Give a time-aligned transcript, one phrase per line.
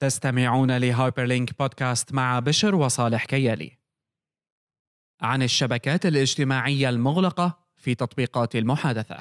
[0.00, 3.78] تستمعون لهايبرلينك بودكاست مع بشر وصالح كيالي.
[5.20, 9.16] عن الشبكات الاجتماعية المغلقة في تطبيقات المحادثة.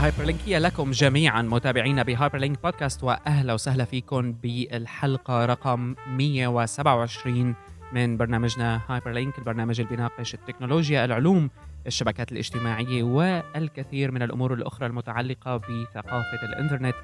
[0.00, 7.54] هايبرلينكية لكم جميعا متابعينا بهايبرلينك بودكاست وأهلا وسهلا فيكم بالحلقة رقم 127
[7.92, 11.50] من برنامجنا هايبرلينك البرنامج اللي بيناقش التكنولوجيا العلوم
[11.86, 16.94] الشبكات الاجتماعية والكثير من الأمور الأخرى المتعلقة بثقافة الإنترنت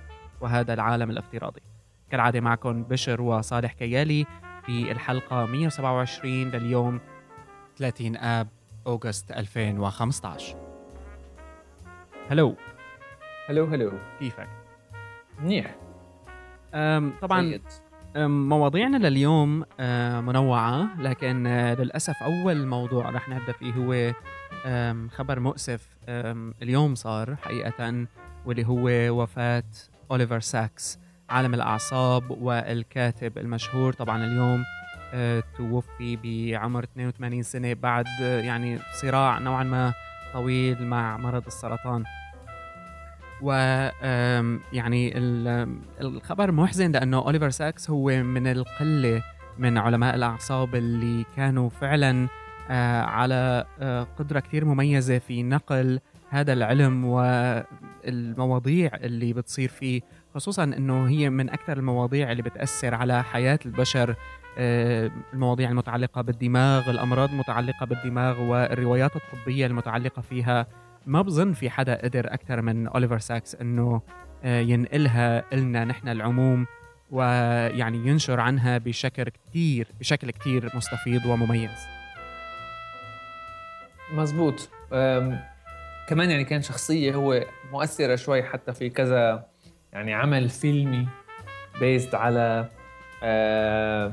[0.40, 1.60] وهذا العالم الافتراضي.
[2.10, 4.26] كالعادة معكم بشر وصالح كيالي
[4.66, 7.00] في الحلقة 127 لليوم
[7.78, 8.48] 30 آب
[8.86, 10.56] أوغست 2015
[12.30, 12.56] هلو
[13.48, 13.92] هلو هلو.
[14.18, 14.48] كيفك؟
[15.40, 15.74] منيح.
[17.20, 17.60] طبعا
[18.26, 19.64] مواضيعنا لليوم
[20.26, 24.12] منوعة لكن أه، للأسف أول موضوع رح نبدأ فيه هو
[25.08, 25.96] خبر مؤسف
[26.62, 28.06] اليوم صار حقيقة
[28.46, 28.88] واللي هو
[29.22, 29.64] وفاة
[30.10, 30.98] أوليفر ساكس
[31.30, 33.92] عالم الأعصاب والكاتب المشهور.
[33.92, 34.64] طبعا اليوم
[35.14, 39.92] أه، توفي بعمر 82 سنة بعد يعني صراع نوعا ما
[40.32, 42.04] طويل مع مرض السرطان.
[43.42, 43.52] و
[44.72, 49.22] يعني ال- الخبر محزن لأنه أوليفر ساكس هو من القلة
[49.58, 52.28] من علماء الأعصاب اللي كانوا فعلا
[52.70, 57.04] آه، على آه، قدرة كثير مميزة في نقل هذا العلم
[58.04, 60.00] والمواضيع اللي بتصير فيه
[60.34, 64.14] خصوصا إنه هي من أكثر المواضيع اللي بتأثر على حياة البشر
[64.58, 70.66] آه، المواضيع المتعلقة بالدماغ الأمراض المتعلقة بالدماغ والروايات الطبية المتعلقة فيها.
[71.06, 74.02] ما بظن في حدا قدر أكثر من أوليفر ساكس إنه
[74.44, 76.66] آه، ينقلها لنا نحن العموم
[77.10, 81.86] ويعني ينشر عنها بشكل كتير بشكل كتير مستفيض ومميز.
[84.12, 84.68] مزبوط.
[86.08, 89.46] كمان يعني كان شخصية هو مؤثرة شوي حتى في كذا
[89.92, 91.08] يعني عمل فيلمي
[91.80, 92.68] based على
[93.22, 94.12] أه،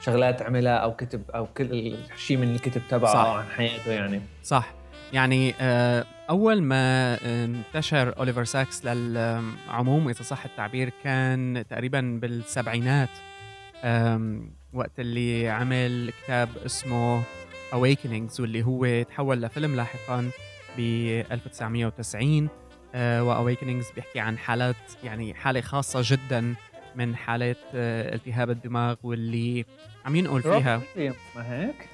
[0.00, 3.26] شغلات عملها أو كتب أو كل شيء من الكتب تبعه صح.
[3.26, 4.20] عن حياته يعني.
[4.42, 4.79] صح.
[5.12, 13.08] يعني آه، أول ما انتشر أوليفر ساكس للعموم إذا صح التعبير كان تقريبا بالسبعينات
[14.72, 17.22] وقت اللي عمل كتاب اسمه
[17.72, 20.30] Awakenings واللي هو تحول لفيلم لاحقا
[20.78, 20.80] ب
[21.32, 22.48] 1990
[22.96, 26.54] و Awakenings بيحكي عن حالات يعني حالة خاصة جدا
[26.96, 29.64] من حالات آه، التهاب الدماغ واللي
[30.04, 30.74] عم ينقل فيها.
[30.74, 31.88] روبن ويليامز ما هيك؟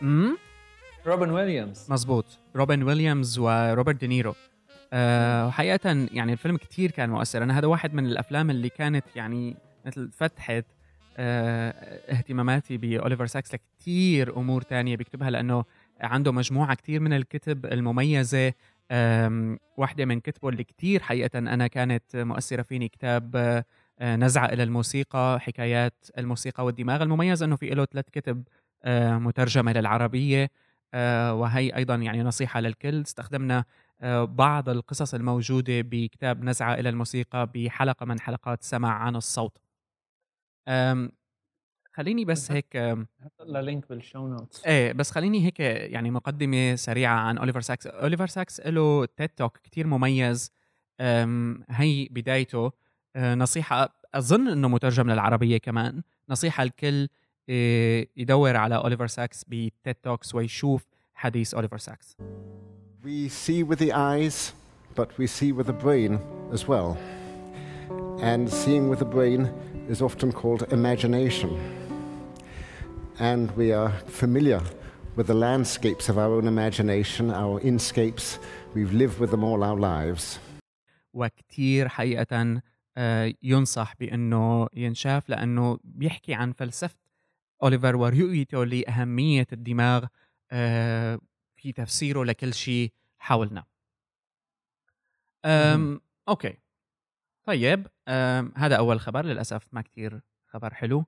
[1.06, 1.87] روبن ويليامز.
[1.93, 4.34] مزبوط روبن ويليامز وروبرت دينيرو.
[4.93, 7.43] أه وحقيقة يعني الفيلم كتير كان مؤثر.
[7.43, 9.56] أنا هذا واحد من الأفلام اللي كانت يعني
[9.87, 10.65] مثل فتحت
[11.17, 11.71] أه
[12.11, 15.65] اهتماماتي بأوليفر ساكس لكتير أمور تانية بيكتبها لأنه
[16.00, 18.53] عنده مجموعة كتير من الكتب المميزة
[19.77, 23.65] واحدة من كتبه اللي كتير حقيقة أنا كانت مؤثرة فيني كتاب أه،
[24.00, 27.03] آه، نزعة إلى الموسيقى حكايات الموسيقى والدماغ.
[27.03, 28.43] المميز أنه في له ثلاث كتب
[28.84, 30.43] أه، مترجمة للعربية.
[30.44, 30.49] آه،
[31.32, 33.00] وهي أيضا يعني نصيحة للكل.
[33.02, 33.64] استخدمنا
[34.00, 39.58] آه، بعض القصص الموجودة بكتاب نزعة إلى الموسيقى بحلقة من حلقات سمع عن الصوت.
[41.92, 42.76] خليني بس هيك
[43.24, 47.60] حط لها لينك بال show notes إيه بس خليني هيك يعني مقدمة سريعة عن اوليفر
[47.60, 50.52] ساكس اوليفر ساكس له TED Talk كتير مميز.
[51.70, 52.72] هي بدايته
[53.16, 56.02] أه، نصيحة أظن إنه مترجم للعربية كمان.
[56.28, 57.08] نصيحة الكل
[57.48, 60.84] يدور على اوليفر ساكس ب TED Talks ويشوف
[61.14, 62.16] حديث اوليفر ساكس
[63.04, 64.52] We see with the eyes,
[64.96, 66.18] but we see with the brain
[66.52, 66.96] as well.
[68.30, 69.42] And seeing with the brain
[69.88, 71.50] is often called imagination.
[73.30, 73.92] And we are
[74.22, 74.62] familiar
[75.16, 78.38] with the landscapes of our own imagination, our inscapes.
[78.74, 80.38] We've lived with them all our lives.
[81.14, 82.62] وكتير حقيقة
[82.98, 87.06] آه، ينصح بأنه ينشاف لأنه بيحكي عن فلسفة
[87.62, 90.06] أوليفر ورؤيته لأهمية الدماغ
[90.53, 91.20] آه،
[91.56, 93.64] في تفسيره لكل شيء حولنا.
[95.44, 96.55] أم okay.
[97.44, 101.05] طيب أم هذا أول خبر للأسف ما كتير خبر حلو.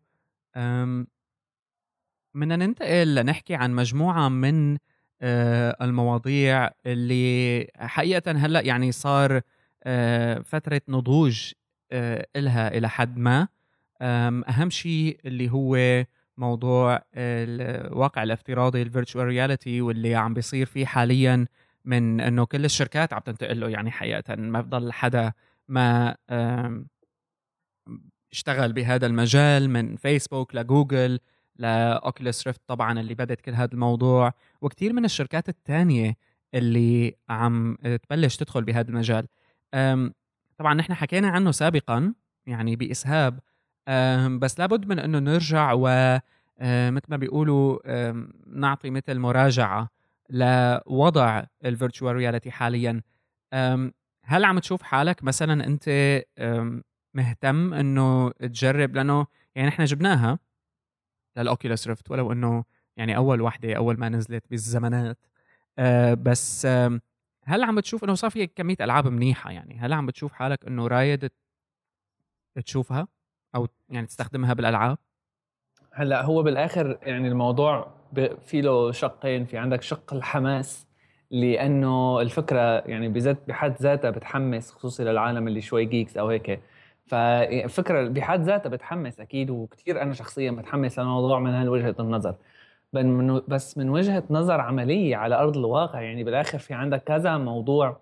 [2.34, 4.78] بدنا ننتقل لنحكي عن مجموعة من
[5.22, 9.40] آه، المواضيع اللي حقيقة هلأ يعني صار
[9.84, 11.52] آه، فترة نضوج
[12.36, 13.48] إلها إلى حد ما.
[14.02, 15.76] أهم شيء اللي هو
[16.38, 21.46] موضوع الواقع الافتراضي ال virtual reality واللي عم بيصير فيه حاليا
[21.84, 24.34] من إنه كل الشركات عم تنتقل له يعني حقيقه.
[24.36, 25.32] ما بضل حدا
[25.68, 26.16] ما
[28.32, 31.18] اشتغل بهذا المجال من فيسبوك لجوجل
[31.56, 34.32] ل Oculus Rift طبعا اللي بدت كل هذا الموضوع.
[34.60, 36.16] وكثير من الشركات الثانية
[36.54, 37.76] اللي عم
[38.08, 39.26] تبلش تدخل بهذا المجال.
[40.58, 42.14] طبعا نحن حكينا عنه سابقا
[42.46, 43.40] يعني بإسهاب
[44.38, 46.18] بس لابد من إنه نرجع و
[46.90, 47.78] مثل ما بيقولوا
[48.46, 49.90] نعطي مثل مراجعة
[50.30, 53.02] لوضع ال virtual reality حاليا.
[54.24, 55.88] هل عم تشوف حالك مثلا أنت
[57.14, 60.38] مهتم إنه تجرب؟ لأنه يعني إحنا جبناها
[61.36, 62.64] لل Oculus Rift ولو إنه
[62.96, 65.18] يعني أول وحدة أول ما نزلت بالزمانات.
[65.78, 66.66] أه بس
[67.44, 70.86] هل عم بتشوف إنه صار في كمية ألعاب منيحة يعني؟ هل عم بتشوف حالك إنه
[70.86, 71.30] رايد
[72.64, 73.08] تشوفها؟
[73.54, 74.98] أو يعني تستخدمها بالألعاب؟
[75.92, 77.90] هلأ هو بالآخر يعني الموضوع
[78.46, 80.86] في له شقين في عندك شق الحماس
[81.30, 86.60] لأنه الفكرة يعني بذات بحد ذاتها بتحمس خصوصي للعالم اللي شوي جيكس أو هيك.
[87.06, 92.34] ففكرة بحد ذاتها بتحمس أكيد وكثير أنا شخصيا بتحمس للموضوع من هالوجهه النظر.
[93.48, 98.00] بس من وجهة نظر عملية على أرض الواقع يعني بالآخر في عندك كذا موضوع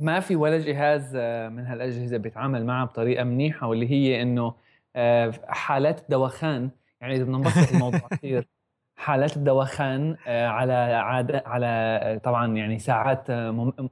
[0.00, 4.54] ما في ولا جهاز آه، من هالأجهزة بيتعامل معها بطريقة منيحة واللي هي إنه
[4.96, 6.70] آه، حالات الدوخان
[7.00, 8.48] يعني إذا بدنا نبسط الموضوع كثير
[8.96, 13.30] حالات الدوخان آه، على عادة على طبعا يعني ساعات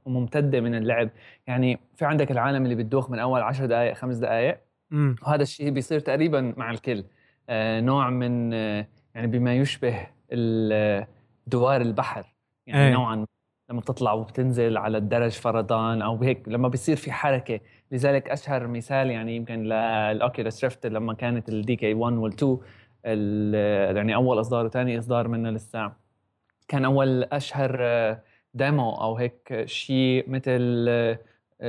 [0.05, 1.09] ممتدة من اللعب.
[1.47, 4.57] يعني في عندك العالم اللي بتدوخ من أول 10 دقائق خمس دقائق
[4.91, 7.03] وهذا الشيء بيصير تقريبا مع الكل.
[7.81, 10.07] نوع من يعني بما يشبه
[11.47, 12.25] دوار البحر.
[12.67, 12.93] يعني أي.
[12.93, 13.25] نوعا
[13.69, 17.59] لما بتطلع وبتنزل على الدرج فرضان أو هيك لما بيصير في حركة.
[17.91, 22.33] لذلك أشهر مثال يعني يمكن لل Oculus Rift لما كانت ال DK 1 وال
[23.03, 25.91] 2 يعني أول إصدار وثاني إصدار منه لسه.
[26.67, 28.17] كان أول أشهر
[28.53, 30.85] demo أو هيك شيء مثل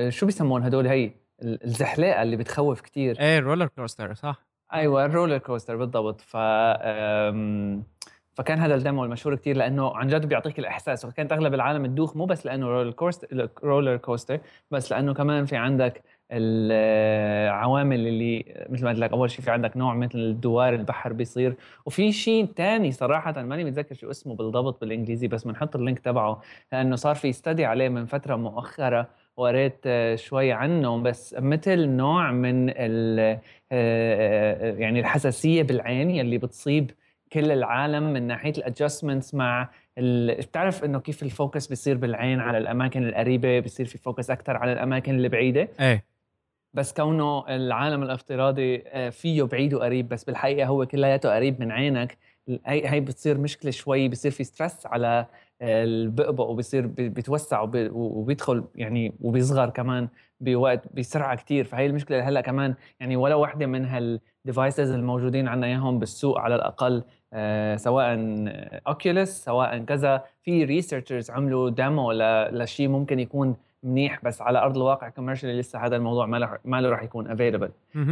[0.09, 1.11] شو بيسمون هدول هي؟
[1.43, 4.47] الزحلقه اللي بتخوف كثير إيه roller coaster صح.
[4.73, 6.21] أيوه ال roller coaster بالضبط.
[6.21, 6.37] ف
[8.41, 12.17] فكان هذا ال demo المشهور كثير لأنه عن جد بيعطيك الإحساس وكانت أغلب العالم تدوخ
[12.17, 14.41] مو بس لأنه roller coaster roller coaster
[14.71, 16.03] بس لأنه كمان في عندك
[16.33, 21.55] العوامل اللي مثل ما قلت لك أول شيء في عندك نوع مثل دوار البحر بيصير
[21.87, 26.41] وفي شيء ثاني صراحة ماني متذكر شو اسمه بالضبط بالإنجليزي بس بنحط ال link تبعه
[26.73, 32.69] لأنه صار في study عليه من فترة مؤخرا وقريت شوي عنه بس مثل نوع من
[34.79, 36.91] يعني الحساسية بالعين يلي بتصيب
[37.33, 39.69] كل العالم من ناحية ال adjustments مع
[39.99, 44.73] بتعرف إنه كيف ال focus بيصير بالعين على الأماكن القريبة بيصير في focus أكثر على
[44.73, 46.05] الأماكن البعيده إيه.
[46.75, 52.19] بس كونه العالم الافتراضي آه، فيه بعيد وقريب بس بالحقيقة هو كلياته قريب من عينك
[52.49, 55.27] هي هي بتصير مشكلة شوي بصير في stress على
[55.63, 57.61] البؤبؤ وبصير بيتوسع
[57.93, 60.09] وبيدخل يعني وبيصغر كمان
[60.41, 65.67] بوقت بسرعة كثير فهي المشكلة هلأ كمان يعني ولا وحده من هال devices الموجودين عندنا
[65.67, 67.05] إياهم بالسوق على الأقل آه
[67.77, 68.17] سواء
[68.89, 70.25] Oculus سواء كذا.
[70.43, 72.13] في researchers عملوا demo
[72.53, 76.27] لشيء ممكن يكون منيح بس على أرض الواقع commercially لسه هذا الموضوع
[76.65, 77.71] ما له راح يكون available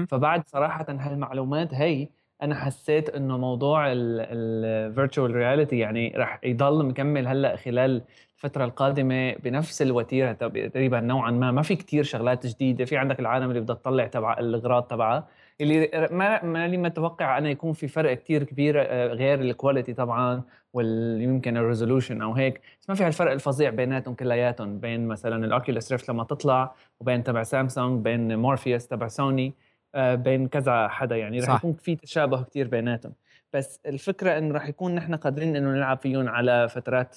[0.08, 2.08] فبعد صراحة هالمعلومات هي
[2.42, 8.02] أنا حسيت إنه موضوع ال virtual reality يعني راح يضل مكمل هلأ خلال
[8.36, 11.50] الفترة القادمة بنفس الوتيرة تقريبا نوعا ما.
[11.50, 12.84] ما في كتير شغلات جديدة.
[12.84, 15.26] في عندك العالم اللي بدها تطلع تبع الاغراض تبعها
[15.60, 20.42] اللي ما ماني متوقع أنا يكون في فرق كتير كبير آه، غير ال quality طبعا
[20.72, 22.60] ويمكن ال resolution أو هيك.
[22.80, 27.24] بس ما في هالفرق الفظيع بيناتهم كلياتهم بين مثلا ال Oculus Rift لما تطلع وبين
[27.24, 29.54] تبع سامسونج بين مورفيوس تبع سوني
[29.94, 31.40] آه، بين كذا حدا يعني.
[31.40, 33.12] رح يكون في تشابه كتير بيناتهم.
[33.52, 37.16] بس الفكرة انه رح يكون نحن قادرين إنه نلعب فيهم على فترات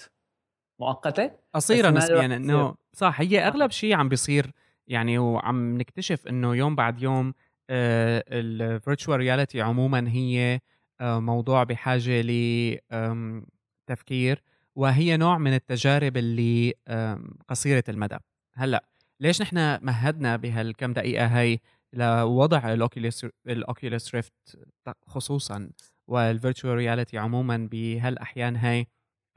[0.79, 1.31] مؤقتة.
[1.53, 4.51] قصيره نسبيا إنه صح هي أغلب شيء عم بيصير
[4.88, 7.33] يعني وعم نكتشف إنه يوم بعد يوم
[7.71, 10.59] ال virtual reality عموما هي
[11.01, 12.21] آه، موضوع بحاجة
[13.89, 14.43] لتفكير
[14.75, 16.73] وهي نوع من التجارب اللي
[17.47, 18.17] قصيرة المدى.
[18.53, 18.85] هلأ
[19.19, 21.59] ليش نحن مهدنا بهالكم دقيقة هي
[21.93, 24.33] لوضع ال Oculus ال Oculus Rift
[25.07, 25.69] خصوصا
[26.07, 28.87] وال virtual reality عموما بهالأحيان هاي؟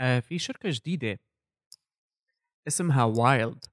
[0.00, 1.18] آه، في شركة جديدة
[2.68, 3.64] اسمها وايلد.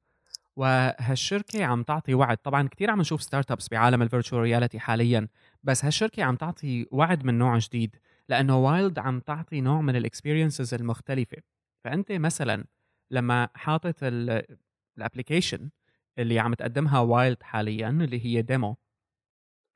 [0.58, 2.38] وهالشركة عم تعطي وعد.
[2.38, 5.28] طبعا كثير عم نشوف startups بعالم ال virtual reality حاليا
[5.64, 7.96] بس هالشركة عم تعطي وعد من نوع جديد
[8.30, 11.38] لأنه وايلد عم تعطي نوع من ال experiences المختلفة.
[11.86, 12.66] فأنت مثلا
[13.12, 13.96] لما حاطط
[14.98, 15.70] ال application
[16.20, 18.78] اللي عم تقدمها وايلد حاليا اللي هي demo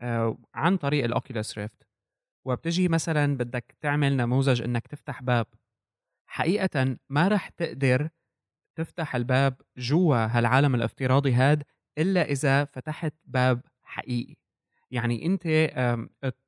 [0.02, 1.88] آه عن طريق ال Oculus Rift
[2.46, 5.48] وبتجي مثلا بدك تعمل نموذج إنك تفتح باب
[6.30, 8.10] حقيقة ما رح تقدر
[8.76, 11.64] تفتح الباب جوا هالعالم الافتراضي هاد
[11.98, 14.36] إلا إذا فتحت باب حقيقي.
[14.92, 15.46] يعني أنت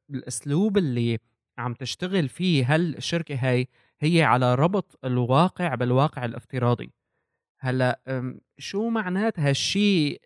[0.10, 1.20] الأسلوب اللي
[1.58, 3.68] عم تشتغل فيه هالشركة هاي
[4.00, 6.94] هي على ربط الواقع بالواقع الافتراضي.
[7.60, 8.00] هلا
[8.58, 10.22] شو معنات هالشيء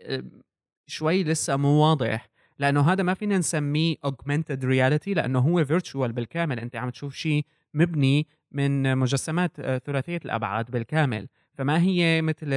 [0.88, 2.29] شوي لسه مو واضح
[2.60, 6.60] لأنه هذا ما فينا نسميه augmented reality لأنه هو virtual بالكامل.
[6.60, 11.27] أنت عم تشوف شيء مبني من مجسمات آه، ثلاثية الأبعاد بالكامل.
[11.54, 12.48] فمانها مثل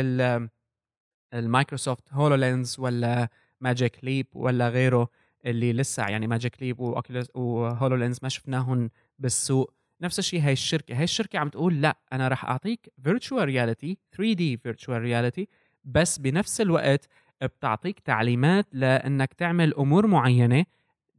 [1.35, 3.29] ال Microsoft HoloLens ولا
[3.61, 5.09] Magic Leap ولا غيره
[5.47, 10.53] اللي لسه يعني Magic Leap و Oculus و HoloLens ما شفناهم بالسوق؟ نفس الشيء هاي
[10.53, 15.49] الشركة هاي الشركة عم تقول لأ أنا راح أعطيك virtual reality 3D virtual reality
[15.85, 17.09] بس بنفس الوقت
[17.43, 20.65] بتعطيك تعليمات لأنك تعمل أمور معينة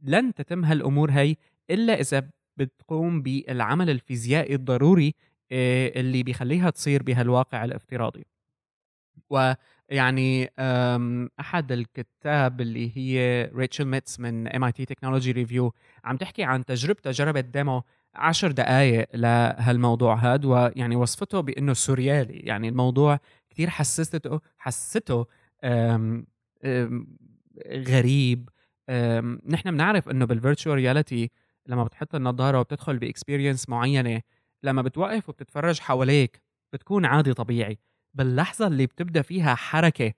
[0.02, 1.36] لن تتم هالأمور هي
[1.70, 5.14] إلا إذا بتقوم بالعمل الفيزيائي الضروري
[5.52, 8.24] اللي بيخليها تصير بهالواقع الافتراضي.
[9.30, 10.50] ويعني
[11.40, 15.74] أحد الكتاب اللي هي ريتشل ميتس من MIT Technology Review
[16.04, 17.82] عم تحكي عن تجربتها جربت demo
[18.14, 22.38] عشر دقائق لهالموضوع هذا ويعني وصفته بأنه surreal.
[22.38, 23.70] يعني الموضوع كثير
[24.58, 25.26] حسسته
[25.64, 26.26] أم
[27.72, 28.48] غريب.
[29.46, 31.30] نحن بنعرف إنه بال virtual reality
[31.66, 34.22] لما بتحط النظارة وبتدخل ب experience معينة
[34.62, 37.78] لما بتوقف وبتتفرج حواليك بتكون عادي طبيعي
[38.14, 40.12] باللحظة اللي بتبدأ فيها حركة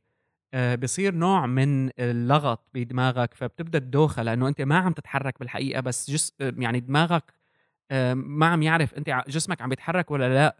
[0.54, 6.10] آه، بصير نوع من اللغط بدماغك فبتبدأ تدوخة لأنه أنت ما عم تتحرك بالحقيقة بس
[6.10, 7.32] just يعني دماغك
[7.90, 10.56] آه، ما عم يعرف أنت جسمك عم بيتحرك ولا لا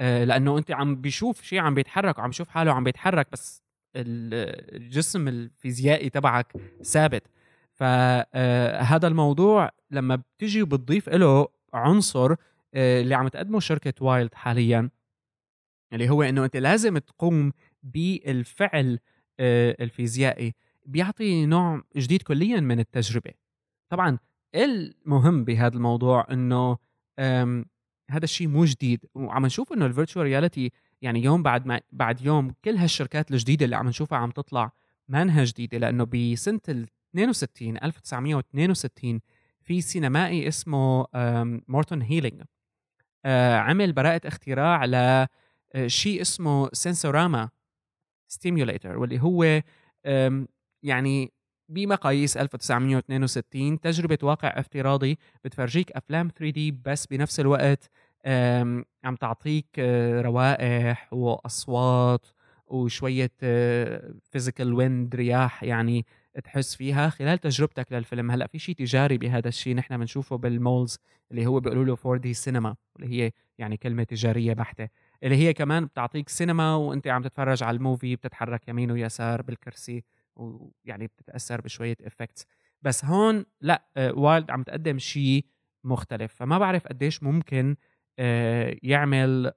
[0.00, 3.62] آه، لأنه أنت عم بيشوف شيء عم بيتحرك وعم يشوف حاله عم بيتحرك بس
[3.96, 7.22] الجسم الفيزيائي تبعك ثابت.
[7.74, 12.34] فهذا الموضوع لما بتجي وبتضيف له عنصر
[12.74, 14.90] اللي عم تقدمه شركة وايلد حاليا
[15.92, 18.98] اللي هو إنه أنت لازم تقوم بالفعل
[19.40, 20.54] الفيزيائي
[20.86, 23.30] بيعطي نوع جديد كليا من التجربة.
[23.88, 24.18] طبعا
[24.54, 26.78] المهم بهذا الموضوع إنه
[28.10, 30.70] هذا الشيء مو جديد وعم نشوف إنه ال virtual reality
[31.02, 34.72] يعني يوم بعد ما بعد يوم كل هالشركات الجديدة اللي عم نشوفها عم تطلع
[35.08, 39.20] مانها جديدة لأنه بسنة ال 62 1962
[39.62, 41.06] في سينمائي اسمه
[41.68, 42.46] مورتون هيلينج آه،
[43.56, 44.84] عمل براءة اختراع
[45.74, 47.48] لشيء اسمه Sensorama
[48.28, 49.62] Simulator واللي هو
[50.82, 51.32] يعني
[51.68, 57.90] بمقاييس 1962 تجربة واقع افتراضي بتفرجيك أفلام 3D بس بنفس الوقت
[59.04, 62.26] عم تعطيك آه، روائح وأصوات
[62.66, 63.30] وشوية
[64.30, 66.06] physical wind رياح يعني
[66.44, 68.30] تحس فيها خلال تجربتك للفيلم.
[68.30, 70.98] هلأ في شيء تجاري بهذا الشيء نحن بنشوفه بال malls
[71.30, 74.88] اللي هو بيقولوا له 4 دي سينما اللي هي يعني كلمة تجارية بحتة.
[75.22, 80.04] اللي هي كمان بتعطيك سينما وأنت عم تتفرج على ال movie بتتحرك يمين ويسار بالكرسي
[80.36, 82.46] ويعني بتتأثر بشوية effects
[82.82, 85.44] بس هون لأ Wild عم تقدم شيء
[85.84, 86.34] مختلف.
[86.34, 87.76] فما بعرف قديش ممكن
[88.18, 89.52] آه، يعمل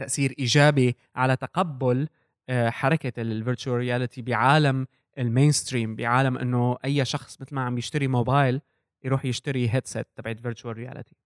[0.00, 2.08] تأثير إيجابي على تقبل آه،
[2.50, 4.86] حركة ال virtual reality بعالم
[5.18, 8.60] ال mainstream بعالم إنه أي شخص مثل ما عم يشتري موبايل
[9.04, 11.16] يروح يشتري headset تبعت virtual reality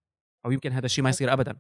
[0.46, 1.56] أو يمكن هذا الشيء ما يصير ابدا.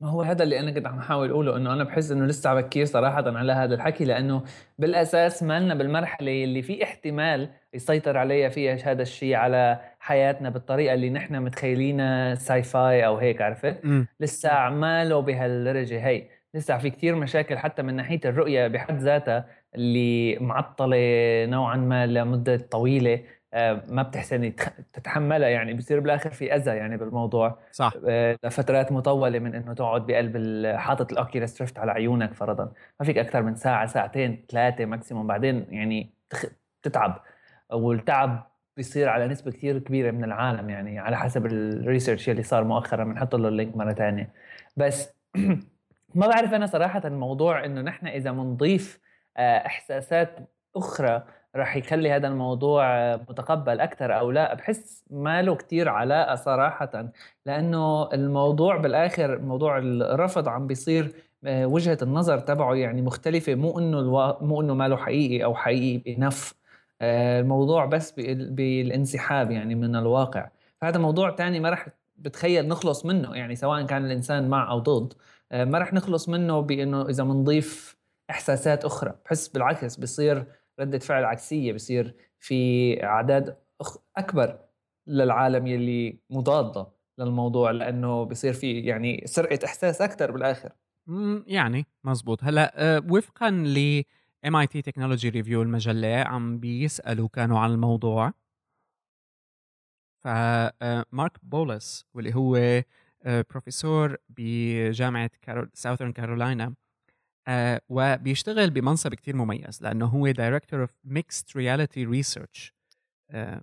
[0.00, 2.84] ما هو هذا اللي أنا كنت عم أحاول أقوله إنه أنا بحس إنه لسه بكير
[2.84, 4.42] صراحة على هذا الحكي لأنه
[4.78, 10.94] بالأساس ما لنا بالمرحلة اللي في احتمال يسيطر عليها فيها هذا الشيء على حياتنا بالطريقة
[10.94, 13.80] اللي نحن متخيلينها sci-fi أو هيك عرفت؟
[14.20, 16.28] لسه عماله بهالدرجة هي.
[16.54, 20.96] لسه في كثير مشاكل حتى من ناحية الرؤية بحد ذاتها اللي معطلة
[21.46, 24.52] نوعا ما لمدة طويلة آه، ما بتحسن
[24.92, 27.58] تتحملها يعني بصير بالآخر في أذى يعني بالموضوع.
[27.72, 27.92] صح.
[28.08, 32.72] آه، لفترات مطولة من إنه تقعد بقلب حاطط ال Oculus Rift على عيونك فرضا.
[33.00, 36.14] ما فيك أكثر من ساعة ساعتين ثلاثة maximum بعدين يعني
[36.82, 37.22] تتعب.
[37.72, 42.64] والتعب بيصير على نسبة كثير كبيرة من العالم يعني على حسب ال research اللي صار
[42.64, 44.32] مؤخرا بنحط له ال link مرة ثانية
[44.76, 45.14] بس
[46.14, 49.00] ما بعرف أنا صراحة الموضوع إنه نحن إذا بنضيف
[49.36, 50.38] آه، إحساسات
[50.76, 51.22] أخرى
[51.56, 57.12] رح يخلي هذا الموضوع متقبل أكثر أو لا بحس ما له كثير علاقة صراحة
[57.46, 61.12] لأنه الموضوع بالآخر موضوع الرفض عم بيصير
[61.44, 64.36] آه، وجهة النظر تبعه يعني مختلفة مو إنه ألو...
[64.40, 66.54] مو إنه ما له حقيقي أو حقيقي بنف
[67.00, 70.48] آه، الموضوع بس بالانسحاب يعني من الواقع.
[70.80, 75.12] فهذا موضوع ثاني ما رح بتخيل نخلص منه يعني سواء كان الإنسان مع أو ضد.
[75.52, 77.96] ما رح نخلص منه بإنه إذا بنضيف
[78.30, 79.18] إحساسات أخرى.
[79.24, 80.46] بحس بالعكس بصير
[80.80, 83.56] ردة فعل عكسية بصير في أعداد
[84.16, 84.58] أكبر
[85.06, 86.86] للعالم يلي مضادة
[87.18, 90.72] للموضوع لأنه بصير في يعني سرقة إحساس أكثر بالآخر.
[91.46, 92.44] يعني مزبوط.
[92.44, 94.04] هلأ آه، وفقا ل
[94.46, 98.32] MIT Technology Review المجلة عم بيسألوا كانوا عن الموضوع.
[100.24, 102.82] فمارك بولس واللي هو
[103.26, 105.30] بروفيسور بجامعة
[105.74, 106.74] Southern Carolina
[107.88, 112.74] وبيشتغل بمنصب كتير مميز لأنه هو director of mixed reality research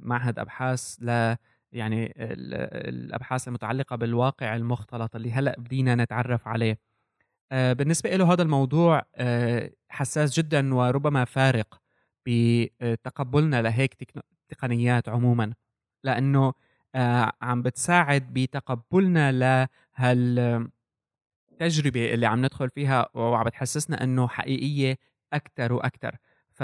[0.02, 1.36] معهد أبحاث ل
[1.72, 6.80] يعني الأبحاث المتعلقة بالواقع المختلط اللي هلأ بدينا نتعرف عليه.
[7.52, 11.82] آه، بالنسبة له هذا الموضوع آه، حساس جدا وربما فارق
[12.26, 14.14] بتقبلنا لهيك
[14.50, 15.54] تقنيات عموما
[16.04, 16.54] لأنه آه،
[17.42, 19.32] عم بتساعد بتقبلنا
[19.98, 24.98] لهالتجربه اللي عم ندخل فيها وعم بتحسسنا إنه حقيقية
[25.34, 26.16] أكثر وأكثر
[26.52, 26.62] ف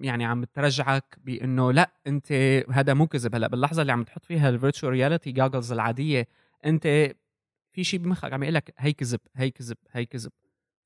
[0.00, 2.32] يعني عم ترجعك بإنه لأ أنت
[2.70, 3.34] هذا مو كذب.
[3.34, 6.28] هلأ باللحظة اللي عم تحط فيها ال virtual reality goggles العادية
[6.66, 6.82] أنت
[7.72, 10.32] في شيء بمخك عم يقول لك هي كذب هي كذب هي كذب.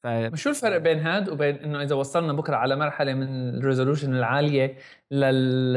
[0.02, 0.06] ف...
[0.34, 4.76] شو الفرق بين هاد وبين إنه إذا وصلنا بكرة على مرحلة من ال resolution العالية
[5.10, 5.76] لل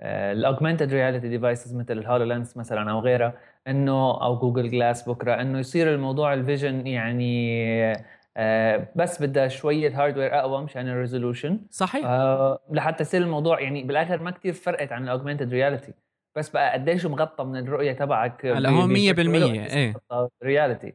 [0.00, 3.34] ال augmented reality devices مثل ال HoloLens مثلا أو غيرها
[3.68, 7.92] إنه أو Google Glass بكرة إنه يصير الموضوع ال vision يعني
[8.36, 12.06] آه بس بدها شوية hardware أقوى مشان ال resolution صحيح.
[12.06, 15.92] آه لحتى يصير الموضوع يعني بالآخر ما كتير فرقت عن ال augmented reality
[16.36, 19.94] بس بقى قديش مغطى من الرؤية تبعك هلا هو 100% إيه.
[20.44, 20.94] reality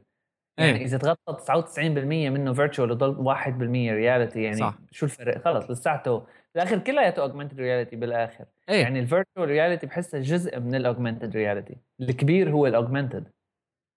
[0.59, 3.47] يعني إيه؟ إذا تغطى 99% منه virtual وضل 1%
[3.93, 4.77] reality يعني صح.
[4.91, 6.25] شو الفرق؟ خلص لساته.
[6.55, 8.45] بالآخر كلياته augmented reality بالآخر.
[8.69, 13.27] إيه؟ يعني ال virtual reality بحسها جزء من ال augmented reality الكبير هو ال augmented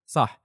[0.06, 0.42] صح.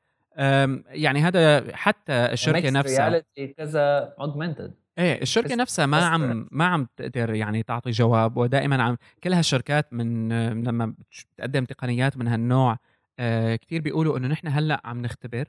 [0.88, 6.88] يعني هذا حتى الشركة نفسها reality كذا augmented إيه الشركة نفسها ما عم ما عم
[6.98, 10.30] تقدر يعني تعطي جواب ودائما عم كل هالشركات من
[10.64, 10.94] لما
[11.34, 12.78] بتقدم تقنيات من هالنوع
[13.20, 15.46] آه كثير بيقولوا إنه نحن هلأ عم نختبر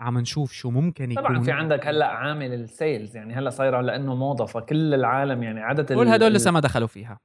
[0.00, 3.80] عم نشوف شو ممكن يكون طبعا في عندك هلأ عامل ال sales يعني هلأ صايره
[3.80, 7.18] لأنه موضه فكل العالم يعني عدد كل هدول لسه ما دخلوا فيها.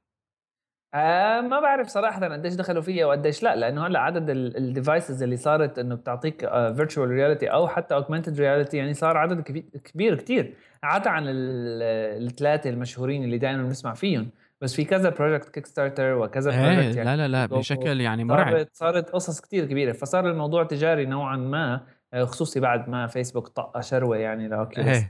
[0.94, 5.36] آه ما بعرف صراحة قديش دخلوا فيها وقديش لأ لأنه هلأ عدد ال devices اللي
[5.36, 9.40] صارت إنه بتعطيك virtual uh, reality أو حتى augmented reality يعني صار عدد
[9.84, 14.30] كبير كتير عدا عن الثلاثه المشهورين اللي دائما بنسمع فيهم.
[14.60, 18.48] بس في كذا project Kickstarter وكذا project يعني لا لا لا بشكل يعني مرعب.
[18.48, 21.74] صارت صارت قصص كتير كبيرة فصار الموضوع تجاري نوعا ما.
[21.74, 21.82] آه،
[22.14, 25.04] خصوصي بعد ما فيسبوك طق شروة يعني ل Oculus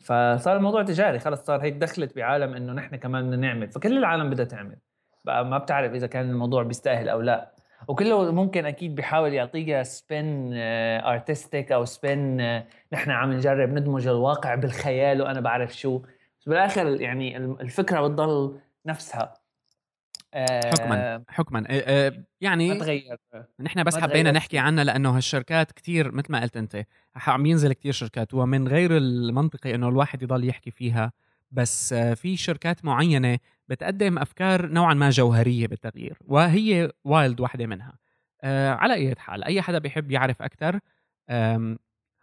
[0.00, 3.70] فصار الموضوع تجاري خلص صار هيك دخلت بعالم إنه نحن كمان بدنا نعمل.
[3.70, 4.76] فكل العالم بدها تعمل.
[5.24, 7.52] بقى ما بتعرف إذا كان الموضوع بيستأهل أو لا.
[7.88, 10.50] وكله ممكن أكيد بيحاول يعطيها spin
[11.04, 12.36] artistic أو spin
[12.92, 15.98] نحن عم نجرب ندمج الواقع بالخيال وأنا بعرف شو.
[16.40, 19.34] بس بالآخر يعني الفكرة بتضل نفسها.
[20.44, 21.60] حكما حكما.
[22.40, 23.16] يعني ما تغير.
[23.60, 26.84] نحن بس حبينا نحكي عنها لأنه هالشركات كتير مثل ما قلت أنت
[27.16, 31.12] عم ينزل كتير شركات ومن غير المنطقي إنه الواحد يضل يحكي فيها
[31.50, 37.98] بس في شركات معينة بتقدم أفكار نوعا ما جوهرية بالتغيير وهي Wild واحدة منها.
[38.42, 40.80] آه على أي حال أي حدا بيحب يعرف أكثر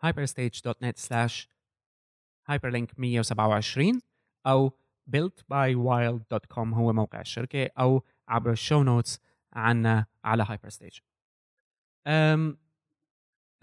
[0.06, 1.48] hyperstage.net slash
[2.52, 4.00] hyperlink 127
[4.48, 4.72] أو
[5.16, 9.20] builtbywild.com هو موقع الشركة أو عبر ال show notes
[9.54, 11.00] عنا على Hyperstage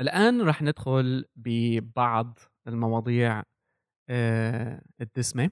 [0.00, 3.42] الآن رح ندخل ببعض المواضيع
[4.09, 5.50] آه الدسمة.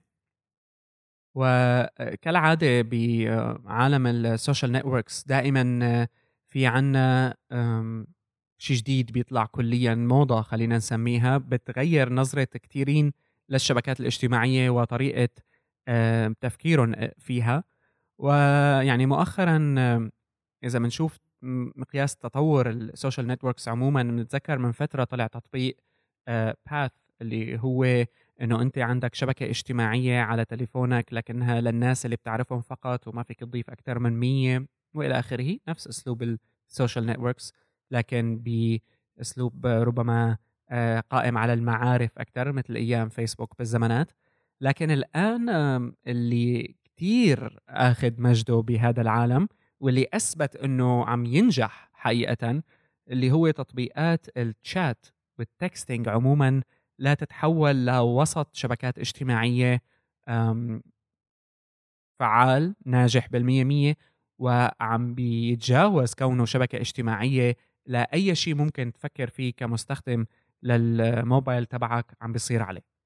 [1.34, 6.08] وكالعادة بعالم ال social networks دائما
[6.46, 7.36] في عنا
[8.58, 13.12] شيء جديد بيطلع كليا موضة خلينا نسميها بتغير نظرة كثيرين
[13.48, 15.28] للشبكات الاجتماعية وطريقة
[16.40, 17.64] تفكيرهم فيها.
[18.18, 19.74] ويعني مؤخرا
[20.64, 21.18] إذا بنشوف
[21.76, 25.76] مقياس تطور ال social networks عموما بنتذكر من فترة طلع تطبيق
[26.70, 27.84] Path اللي هو
[28.40, 33.70] إنه أنت عندك شبكة اجتماعية على تليفونك لكنها للناس اللي بتعرفهم فقط وما فيك تضيف
[33.70, 35.58] أكثر من 100 وإلى آخره.
[35.68, 37.52] نفس أسلوب ال social networks
[37.90, 38.42] لكن
[39.18, 40.36] بأسلوب ربما
[40.70, 44.12] آه، قائم على المعارف أكثر مثل أيام فيسبوك بالزمانات.
[44.60, 45.48] لكن الآن
[46.06, 49.48] اللي كثير آخذ مجده بهذا العالم
[49.80, 52.62] واللي أثبت إنه عم ينجح حقيقه
[53.10, 55.06] اللي هو تطبيقات ال chat
[55.38, 56.62] وال texting عموما
[56.98, 59.82] لا تتحول لوسط شبكات اجتماعية
[62.20, 63.96] فعال ناجح بالمية مية
[64.38, 70.26] وعم بيتجاوز كونه شبكة اجتماعية لأي شيء ممكن تفكر فيه كمستخدم
[70.62, 72.97] للموبايل تبعك عم بيصير عليه.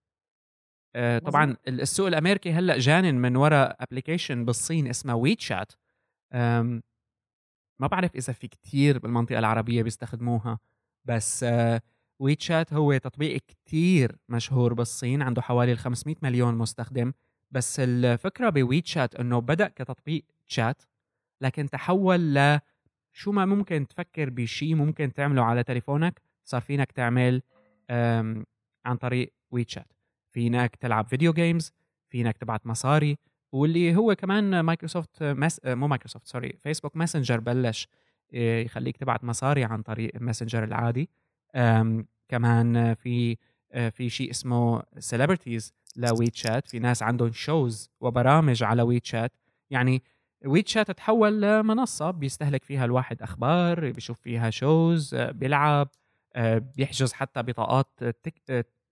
[0.96, 5.73] طبعا السوق الأمريكي هلأ جانن من وراء application بالصين اسمه WeChat
[7.78, 10.59] ما بعرف إذا في كتير بالمنطقة العربية بيستخدموها
[11.05, 11.46] بس
[12.18, 17.12] WeChat هو تطبيق كتير مشهور بالصين عنده حوالي ال 500 مليون مستخدم.
[17.50, 20.83] بس الفكرة ب WeChat إنه بدأ كتطبيق شات
[21.40, 22.61] لكن تحول ل
[23.12, 27.42] شو ما ممكن تفكر بشيء ممكن تعمله على تليفونك صار فينك تعمل
[28.85, 29.92] عن طريق WeChat
[30.33, 31.73] فينك تلعب video games
[32.09, 33.18] فينك تبعت مصاري
[33.53, 35.61] واللي هو كمان مايكروسوفت مس...
[35.64, 37.88] مو مايكروسوفت sorry فيسبوك Messenger بلش
[38.35, 41.11] آه، يخليك تبعت مصاري عن طريق ال Messenger العادي.
[42.29, 43.37] كمان في
[43.73, 49.33] آه، في شيء اسمه celebrities ل WeChat في ناس عندهم shows وبرامج على WeChat
[49.71, 50.03] يعني
[50.45, 55.88] WeChat تحول لمنصة بيستهلك فيها الواحد أخبار بيشوف فيها shows آه، بيلعب
[56.77, 57.88] بيحجز حتى بطاقات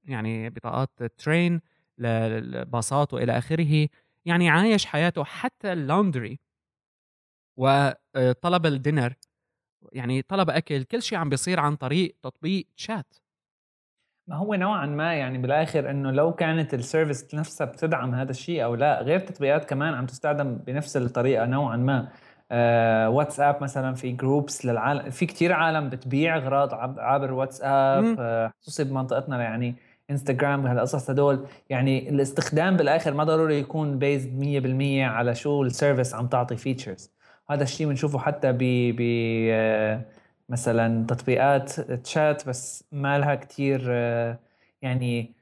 [0.05, 1.61] يعني بطاقات train
[1.99, 3.89] للباصات وإلى آخره
[4.25, 6.41] يعني عايش حياته حتى ال laundry
[7.57, 9.15] وطلب ال dinner
[9.93, 13.15] يعني طلب أكل كل شيء عم بيصير عن طريق تطبيق شات
[14.29, 18.65] ما هو نوعا ما يعني بالآخر إنه لو كانت ال service نفسها بتدعم هذا الشيء
[18.65, 22.09] أو لا غير تطبيقات كمان عم تستخدم بنفس الطريقة نوعا ما.
[22.53, 28.85] آه واتساب مثلا في groups للعالم في كتير عالم بتبيع أغراض عبر واتساب آه خصوصي
[28.85, 29.77] بمنطقتنا يعني
[30.11, 31.47] إنستغرام وهالقصص هدول.
[31.71, 37.13] يعني الاستخدام بالآخر ما ضروري يكون based 100% على شو ال service عم تعطي features
[37.51, 38.59] هذا الشيء بنشوفه حتى ب
[38.97, 39.01] ب
[39.51, 40.05] آه،
[40.49, 44.39] مثلا تطبيقات تشات بس ما لها كثير آه،
[44.83, 45.35] يعني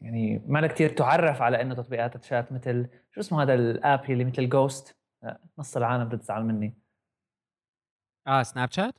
[0.00, 4.10] يعني ما لها كثير تعرف على إنه تطبيقات تشات مثل شو اسمه هذا ال app
[4.10, 4.96] اللي مثل ghost
[5.58, 6.74] نص العالم بتزعل مني.
[8.26, 8.94] آه Snapchat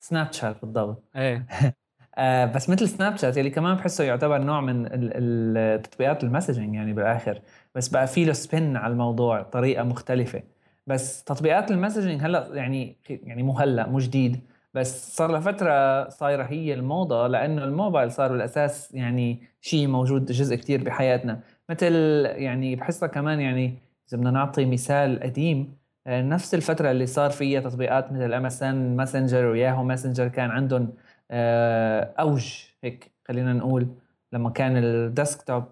[0.00, 1.04] Snapchat بالضبط.
[1.16, 1.46] إيه.
[2.18, 7.40] آه بس مثل Snapchat اللي كمان بحسه يعتبر نوع من التطبيقات ال messaging يعني بالآخر.
[7.74, 10.42] بس بقى في له spin على الموضوع طريقة مختلفة.
[10.86, 14.40] بس تطبيقات ال messaging هلأ يعني يعني مو هلأ مو جديد.
[14.74, 20.56] بس صار لها فترة صايرة هي الموضة لأنه الموبايل صار بالأساس يعني شيء موجود جزء
[20.56, 21.40] كتير بحياتنا.
[21.70, 21.92] مثل
[22.26, 23.74] يعني بحسها كمان يعني
[24.08, 29.44] إذا بدنا نعطي مثال قديم آه، نفس الفترة اللي صار فيها تطبيقات مثل MSN Messenger
[29.46, 30.92] و Yahoo Messenger كان عندهم
[31.30, 33.88] أوج هيك خلينا نقول
[34.32, 35.64] لما كان ال desktop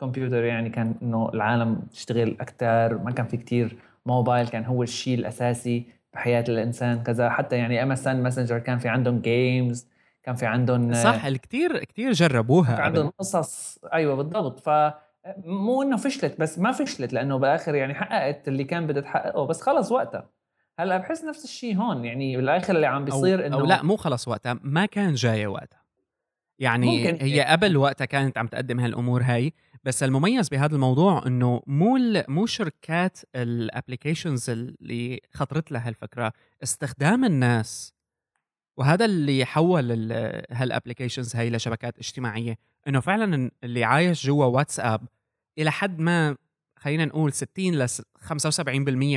[0.00, 5.18] computer يعني كان إنه العالم تشتغل أكثر ما كان في كتير موبايل كان هو الشيء
[5.18, 7.02] الأساسي بحياة الإنسان.
[7.02, 9.86] كذا حتى يعني MSN Messenger كان في عندهم games
[10.22, 13.78] كان في عندهم صح الكثير كثير جربوها كان عندهم قصص.
[13.92, 14.60] أيوه بالضبط.
[14.60, 14.70] ف
[15.44, 19.60] مو إنه فشلت بس ما فشلت لأنه بالاخر يعني حققت اللي كان بدها تحققه بس
[19.60, 20.30] خلص وقتها.
[20.78, 24.28] هلا بحس نفس الشيء هون يعني بالآخر اللي عم بيصير إنه أو لا مو خلص
[24.28, 25.82] وقتها ما كان جاية وقتها
[26.58, 27.24] يعني ممكن.
[27.24, 29.52] هي قبل وقتها كانت عم تقدم هالأمور هاي
[29.84, 36.32] بس المميز بهذا الموضوع إنه مو مو شركات ال applications اللي خطرت لها الفكرة
[36.62, 37.94] استخدام الناس
[38.76, 40.12] وهذا اللي حول
[40.50, 42.58] هال applications هاي لشبكات اجتماعية
[42.88, 45.00] إنه فعلا اللي عايش جوا واتساب
[45.58, 46.36] إلى حد ما
[46.76, 47.98] خلينا نقول 60 ل 75%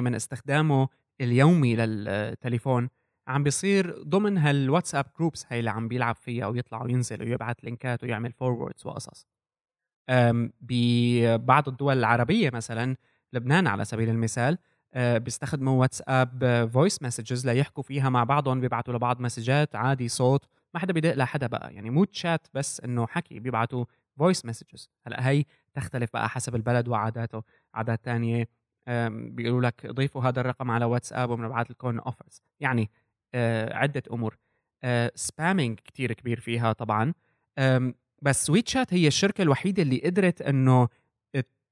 [0.01, 0.87] من استخدامه
[1.21, 2.89] اليومي للتليفون
[3.27, 8.31] عم بيصير ضمن هالواتساب groups هاي اللي عم بيلعب فيها ويطلع وينزل ويبعث لينكات ويعمل
[8.31, 9.27] forwards وقصص.
[10.61, 12.95] ببعض الدول العربية مثلا
[13.33, 14.57] لبنان على سبيل المثال
[14.93, 20.79] آه، بيستخدموا واتساب voice messages ليحكوا فيها مع بعضهم بيبعتوا لبعض مسجات عادي صوت ما
[20.79, 23.85] حدا بيدق لحدا بقى يعني مو تشات بس إنه حكي بيبعتوا
[24.17, 28.47] voice messages هلأ هي تختلف بقى حسب البلد وعاداته عادات تانية.
[29.09, 32.89] بيقولوا لك ضيفوا هذا الرقم على واتساب وبنبعث لكم offers يعني
[33.33, 34.37] آه، عدة أمور.
[35.15, 37.13] spamming آه، كتير كبير فيها طبعا.
[38.21, 40.87] بس WeChat هي الشركة الوحيدة اللي قدرت إنه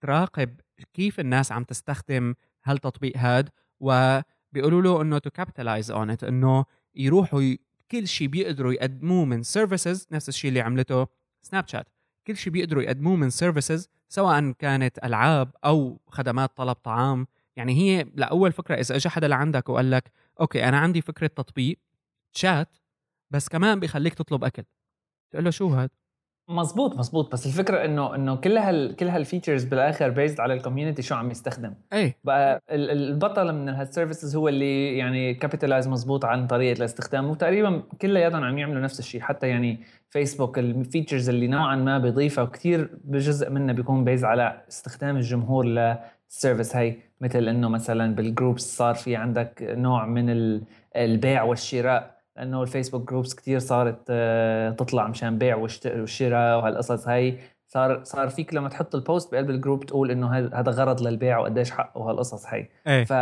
[0.01, 0.61] تراقب
[0.93, 3.49] كيف الناس عم تستخدم هالتطبيق هاد
[3.79, 7.55] وبيقولوا له إنه to capitalize on it إنه يروحوا.
[7.91, 11.07] كل شيء بيقدروا يقدموه من services نفس الشيء اللي عملته
[11.41, 11.87] Snapchat
[12.27, 17.27] كل شيء بيقدروا يقدموه من services سواء كانت ألعاب أو خدمات طلب طعام.
[17.55, 21.79] يعني هي لاول فكرة إذا اجى حدا لعندك وقال لك okay أنا عندي فكرة تطبيق
[22.31, 22.77] شات
[23.31, 24.63] بس كمان بيخليك تطلب أكل.
[25.31, 25.89] تقول له شو هاد؟
[26.49, 30.58] مزبوط مزبوط بس الفكرة إنه إنه كل هال كل هال features بالآخر based على ال
[30.58, 31.73] community شو عم يستخدم.
[31.93, 37.83] اي بقى البطل من هال services هو اللي يعني capitalize مزبوط عن طريقة الاستخدام وتقريبا
[38.01, 39.21] كلياتهم عم يعملوا نفس الشيء.
[39.21, 39.79] حتى يعني
[40.09, 45.65] فيسبوك ال features اللي نوعا ما بيضيفها وكثير بجزء منها بيكون based على استخدام الجمهور
[45.65, 50.59] لل service هي مثل إنه مثلا بال groups صار في عندك نوع من
[50.95, 52.12] البيع والشراء.
[52.37, 57.39] لأنه الفيسبوك groups كثير صارت آه، تطلع مشان بيع والشراء وهالقصص هاي.
[57.67, 61.39] صار صار فيك لما تحط ال post بقلب ال group تقول إنه هذا غرض للبيع
[61.39, 63.05] وقديش حقه وهالقصص هاي.
[63.05, 63.13] ف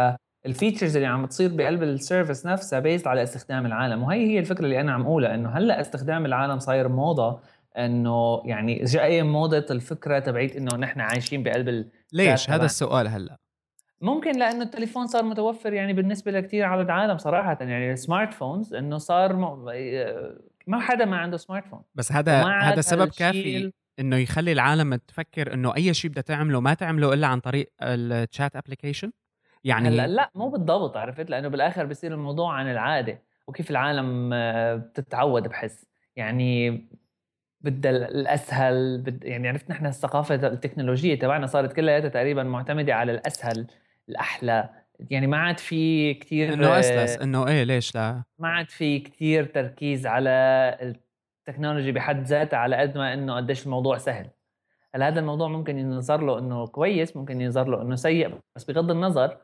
[0.45, 4.03] ال features اللي عم تصير بقلب ال service نفسها based على استخدام العالم.
[4.03, 7.39] وهي هي الفكرة اللي أنا عم أقولها إنه هلأ استخدام العالم صاير موضة
[7.77, 13.37] إنه يعني جاي موضة الفكرة تبعيت إنه نحن عايشين بقلب ليش؟ هذا السؤال هلأ.
[14.01, 18.73] ممكن لأنه التليفون صار متوفر يعني بالنسبة لكثير على العالم صراحة يعني ال smart phones
[18.73, 19.35] إنه صار
[20.67, 25.53] ما حدا ما عنده smart phone بس هذا هذا سبب كافي إنه يخلي العالم تفكر
[25.53, 29.11] إنه أي شيء بدها تعمله ما تعمله إلا عن طريق ال chat application
[29.63, 34.75] يعني هلأ لا مو بالضبط عرفت؟ لأنه بالآخر بصير الموضوع عن العادة وكيف العالم آه،
[34.75, 35.85] بتتعود بحس.
[36.15, 36.69] يعني
[37.61, 43.67] بدها الأسهل بد يعني عرفت نحن الثقافة التكنولوجية تبعنا صارت كلها تقريبا معتمدة على الأسهل.
[44.11, 44.69] الأحلى.
[45.09, 49.45] يعني ما عاد في كثير إنه أسلس إنه إيه ليش لا؟ ما عاد في كثير
[49.45, 50.29] تركيز على
[51.47, 54.29] التكنولوجي بحد ذاتها على قد ما إنه قديش الموضوع سهل.
[54.95, 58.91] هل هذا الموضوع ممكن ينظر له إنه كويس؟ ممكن ينظر له إنه سيء بس بغض
[58.91, 59.37] النظر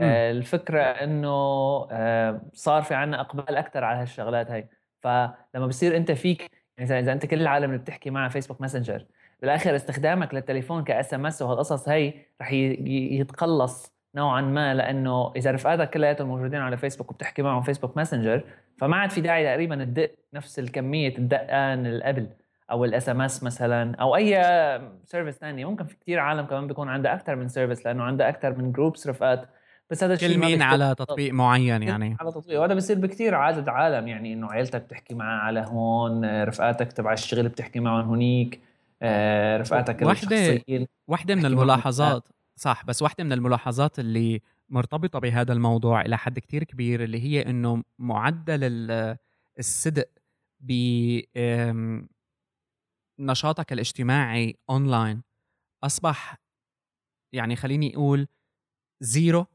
[0.00, 1.28] آه الفكرة إنه
[1.90, 4.68] آه صار في عنا إقبال أكثر على هالشغلات هاي.
[5.02, 9.06] فلما بصير أنت فيك يعني إذا أنت كل العالم اللي بتحكي معها فيسبوك ماسنجر
[9.40, 13.93] بالآخر استخدامك للتليفون ك SMS وهالقصص هي رح يتقلص.
[14.14, 18.44] نوعا ما لأنه إذا رفقاتك كلياتهم موجودين على فيسبوك وبتحكي معهم فيسبوك ماسنجر
[18.78, 22.28] فما عاد في داعي تقريبا تدق نفس الكمية الدقان اللي قبل
[22.70, 24.34] أو ال SMS مثلا أو أي
[25.04, 28.58] service ثانية ممكن في كثير عالم كمان بيكون عندها أكثر من service لأنه عندها أكثر
[28.58, 29.48] من groups رفقات.
[29.90, 32.60] بس هذا الشيء كل مين على تطبيق معين يعني؟ على تطبيق.
[32.60, 37.48] وهذا بصير بكثير عدد عالم يعني إنه عيلتك بتحكي معها على هون رفقاتك تبع الشغل
[37.48, 38.60] بتحكي معهم هونيك
[39.02, 40.60] آه، رفقاتك وحده
[41.08, 42.28] وحده من الملاحظات.
[42.56, 47.42] صح بس واحدة من الملاحظات اللي مرتبطة بهذا الموضوع إلى حد كتير كبير اللي هي
[47.50, 48.60] إنه معدل
[49.58, 50.08] الصدق
[50.60, 50.72] ب
[53.20, 55.22] نشاطك الاجتماعي اونلاين
[55.84, 56.36] أصبح
[57.32, 58.28] يعني خليني أقول
[59.00, 59.46] zero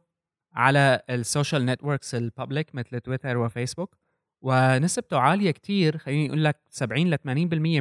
[0.53, 3.95] على ال social networks ال public مثل تويتر وفيسبوك
[4.41, 7.23] ونسبته عالية كتير خليني أقول لك 70 ل 80%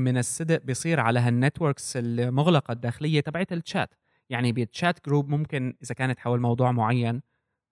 [0.00, 3.94] من الصدق بيصير على هال networks المغلقة الداخلية تبعت الشات
[4.30, 7.22] يعني بال chat group ممكن إذا كانت حول موضوع معين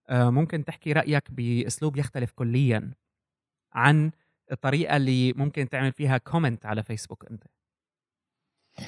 [0.08, 2.92] آه، ممكن تحكي رأيك بأسلوب يختلف كليا
[3.74, 4.12] عن
[4.52, 7.44] الطريقة اللي ممكن تعمل فيها comment على فيسبوك أنت.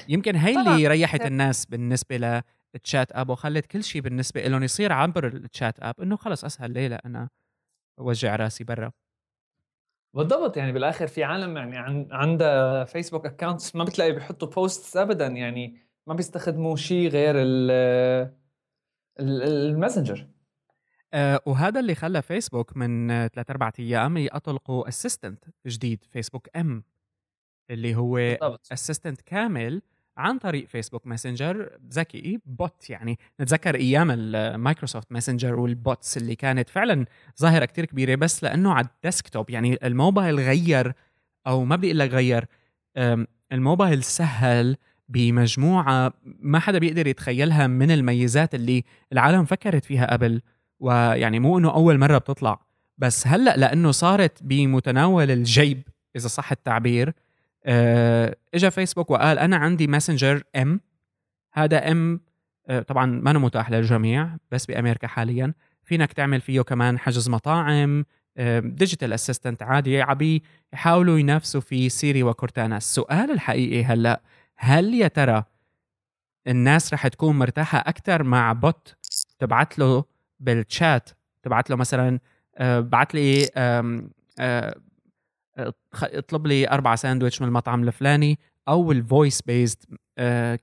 [0.07, 4.93] يمكن هي اللي ريحت الناس بالنسبة لل chat app وخلت كل شيء بالنسبة لهم يصير
[4.93, 7.29] عبر ال chat app إنه خلص أسهل ليه؟ لا أنا
[7.99, 8.91] أوجع رأسي برا.
[10.13, 15.88] بالضبط يعني بالآخر في عالم يعني عندها فيسبوك accounts ما بتلاقي بيحطوا posts ابدا يعني
[16.09, 17.35] ما بيستخدموا شيء غير
[19.19, 20.27] الماسنجر.
[21.13, 26.83] آه وهذا اللي خلى فيسبوك من ثلاث أربع أيام يطلقوا assistant جديد فيسبوك M
[27.69, 28.17] اللي هو
[28.71, 29.81] assistant كامل
[30.17, 33.19] عن طريق فيسبوك ماسنجر ذكي bot يعني.
[33.41, 37.05] نتذكر أيام المايكروسوفت ماسنجر وال bots اللي كانت فعلا
[37.39, 40.93] ظاهرة كتير كبيرة بس لأنه على ال desktop يعني الموبايل غير
[41.47, 42.45] أو ما بدي أقول لك غير
[43.51, 44.77] الموبايل سهل
[45.09, 50.41] بمجموعة ما حدا بيقدر يتخيلها من الميزات اللي العالم فكرت فيها قبل
[50.79, 52.59] ويعني مو إنه أول مرة بتطلع
[52.97, 55.81] بس هلأ لأنه صارت بمتناول الجيب
[56.15, 57.13] إذا صح التعبير
[57.65, 60.81] آه، اجى فيسبوك وقال أنا عندي ماسنجر M
[61.53, 62.21] هذا M
[62.67, 68.05] آه، طبعا ما متاح للجميع بس بأمريكا حاليا فينك تعمل فيه كمان حجز مطاعم
[68.63, 72.77] digital assistant عادي عم يحاولوا ينافسوا في سيري وكورتانا.
[72.77, 74.17] السؤال الحقيقي هلأ هل
[74.67, 75.43] يا ترى
[76.47, 78.95] الناس رح تكون مرتاحة أكثر مع bot
[79.39, 80.03] تبعت له
[80.39, 81.09] بالشات
[81.43, 82.19] تبعت له مثلا
[82.57, 84.75] آه، بعت لي آه،
[86.03, 89.77] اطلب لي أربع ساندويتش من المطعم الفلاني أو ال voice based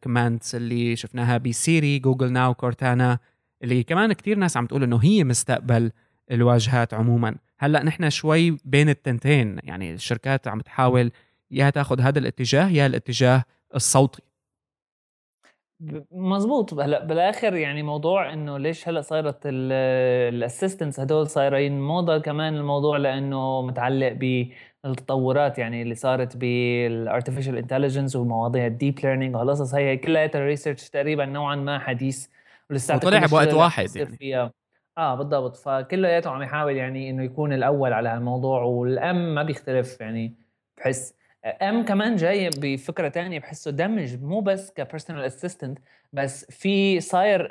[0.05, 3.19] commands اللي شفناها بسيري جوجل ناو كورتانا
[3.63, 5.93] اللي كمان كتير ناس عم تقول إنه هي مستقبل
[6.31, 7.37] الواجهات عموما.
[7.59, 11.11] هلأ نحن شوي بين التنتين يعني الشركات عم تحاول
[11.51, 13.45] يا تاخذ هذا الاتجاه يا الاتجاه
[13.77, 14.23] الصوتي.
[16.11, 22.57] مزبوط هلا بالآخر يعني موضوع إنه ليش هلأ صارت ال assistants هدول صايرين موضة كمان
[22.57, 24.13] الموضوع لأنه متعلق
[24.85, 30.89] بالتطورات يعني اللي صارت بال artificial intelligence ومواضيع ال deep learning وهالقصص هي كلها research
[30.89, 32.27] تقريبا نوعا ما حديث.
[32.71, 34.17] ولسه طلع بوقت واحد يعني.
[34.17, 34.53] فيها.
[34.99, 35.57] آه بالضبط.
[35.57, 40.35] فكلياته عم يحاول يعني إنه يكون الأول على هالموضوع وال M ما بيختلف يعني
[40.79, 41.16] بحس.
[41.47, 45.79] M كمان جاي بفكرة تانية بحسه دمج مو بس ك personal assistant
[46.13, 47.49] بس في صاير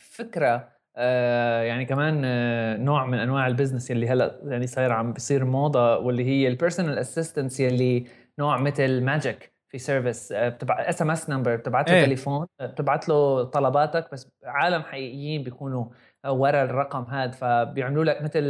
[0.00, 5.12] فكرة آه، يعني كمان آه، نوع من أنواع ال business يلي هلأ يعني صاير عم
[5.12, 8.04] بيصير موضة واللي هي ال personal assistants يلي
[8.38, 12.04] نوع مثل Magic في service بتبع SMS number بتبعت له إيه.
[12.04, 15.84] تليفون بتبعت له طلباتك بس عالم حقيقيين بيكونوا
[16.26, 18.42] ورا الرقم هذا فبيعملوا لك مثل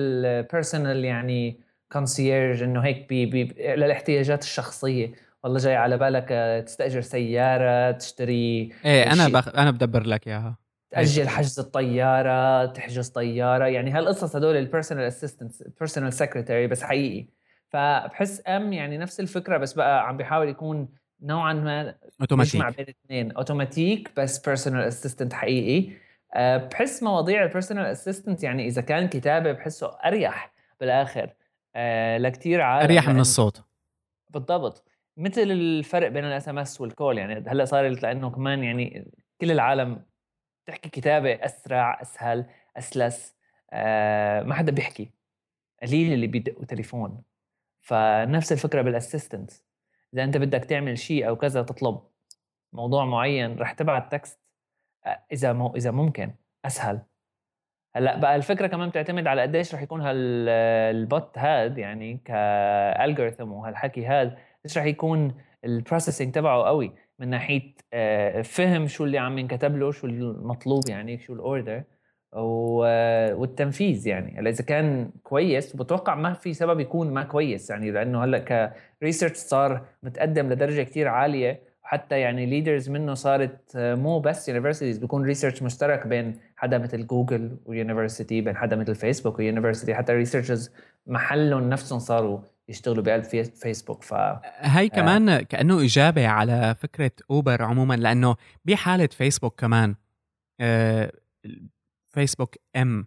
[0.53, 1.61] personal يعني
[1.95, 5.13] concierge إنه هيك بي بي للاحتياجات الشخصية.
[5.45, 9.49] والله جاي على بالك آه، تستأجر سيارة تشتري إيه أنا بخ...
[9.49, 10.59] أنا بدبر لك إياها.
[10.91, 13.67] تاجل حجز الطيارة تحجز طيارة.
[13.67, 17.29] يعني هالقصص هدول ال personal assistant personal secretary بس حقيقي.
[17.69, 20.89] فبحس M يعني نفس الفكرة بس بقى عم بيحاول يكون
[21.23, 25.93] نوعا ما اوتوماتيك يجمع بين الاثنين اوتوماتيك بس personal assistant حقيقي.
[26.35, 31.31] أه بحس مواضيع ال personal assistant يعني إذا كان كتابة بحسه أريح بالآخر.
[32.19, 33.65] لكثير عالم أريح من الصوت.
[34.31, 34.85] بالضبط.
[35.17, 40.05] مثل الفرق بين ال SMS وال call يعني هلأ صار لأنه كمان يعني كل العالم
[40.67, 43.35] تحكي كتابة أسرع أسهل أسلس
[43.73, 45.11] أه ما حدا بيحكي.
[45.83, 47.23] قليل اللي بيدقوا تليفون.
[47.81, 49.51] فنفس الفكرة بال assistant
[50.15, 52.01] إذا أنت بدك تعمل شيء أو كذا تطلب
[52.73, 54.41] موضوع معين رح تبعت text
[55.33, 56.35] إذا مو إذا ممكن
[56.65, 57.03] أسهل.
[57.97, 63.53] هلأ بقى الفكرة كمان بتعتمد على قديش رح يكون هال bot هاد يعني ك algorithm
[63.53, 67.75] وهالحكي هاد قديش رح يكون ال processing تبعه قوي من ناحية
[68.43, 71.83] فهم شو اللي عم ينكتب له شو المطلوب يعني شو ال order
[73.33, 74.39] والتنفيذ يعني.
[74.39, 79.05] هلأ إذا كان كويس وبتوقع ما في سبب يكون ما كويس يعني لأنه هلأ ك
[79.05, 81.74] research صار متقدم لدرجة كتير عالية.
[81.85, 87.57] وحتى يعني leaders منه صارت مو بس universities بيكون research مشترك بين حدا مثل جوجل
[87.67, 90.71] و university بين حدا مثل فيسبوك و university حتى researchers
[91.07, 94.15] محلهم نفسهم صاروا يشتغلوا بقلب فيسبوك ف
[94.61, 95.41] هي كمان آه.
[95.41, 99.95] كأنه إجابة على فكرة اوبر عموما لأنه بحالة فيسبوك كمان
[100.61, 101.13] آه
[102.09, 103.07] فيسبوك M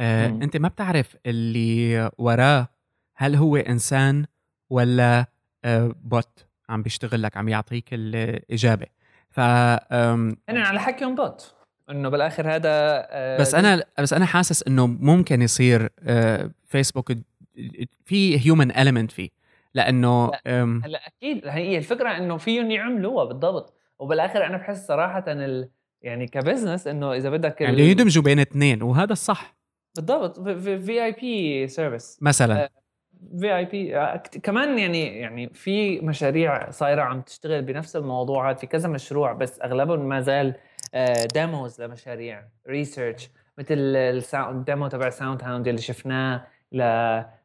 [0.00, 2.68] آه أنت ما بتعرف اللي وراه
[3.16, 4.26] هل هو إنسان
[4.70, 5.26] ولا
[5.64, 8.86] آه bot عم بيشتغل لك عم يعطيك الإجابة.
[9.30, 11.54] ف أنا على حكيهم bot.
[11.90, 12.70] إنه بالآخر هذا
[13.10, 17.12] آه بس أنا بس أنا حاسس إنه ممكن يصير آه فيسبوك
[18.04, 19.28] في human element فيه.
[19.74, 21.46] لأنه هلأ أكيد.
[21.46, 23.74] هي الفكرة إنه فيهم يعملوها بالضبط.
[23.98, 25.70] وبالآخر أنا بحس صراحة ال
[26.02, 29.56] يعني ك business إنه إذا بدك يعني يدمجوا بين اثنين وهذا الصح.
[29.96, 30.40] بالضبط.
[30.58, 32.70] VIP service مثلا.
[33.40, 33.94] VIP
[34.42, 40.08] كمان يعني يعني في مشاريع صايره عم تشتغل بنفس الموضوع في كذا مشروع بس أغلبهم
[40.08, 40.54] ما زال
[41.34, 43.74] demos آه، لمشاريع research مثل
[44.34, 46.82] ال demo تبع SoundHound اللي شفناه ل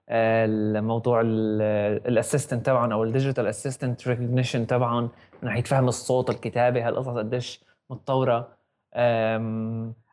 [0.09, 5.09] الموضوع ال assistant تبعهم أو ال digital assistant recognition تبعهم من
[5.41, 8.57] ناحيه فهم الصوت الكتابه هالقصص قديش متطورة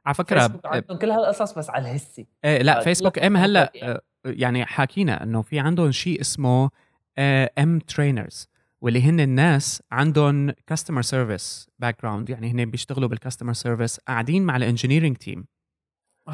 [0.06, 4.64] على فكرة عندهم كل هالقصص بس على الهسي إيه لا فيسبوك M هلا آه، يعني.
[4.64, 6.70] حاكينا إنه في عندهم شيء اسمه
[7.58, 8.48] M trainers
[8.80, 14.56] واللي هن الناس عندهم customer service background يعني هن بيشتغلوا بال customer service قاعدين مع
[14.56, 15.44] ال engineering team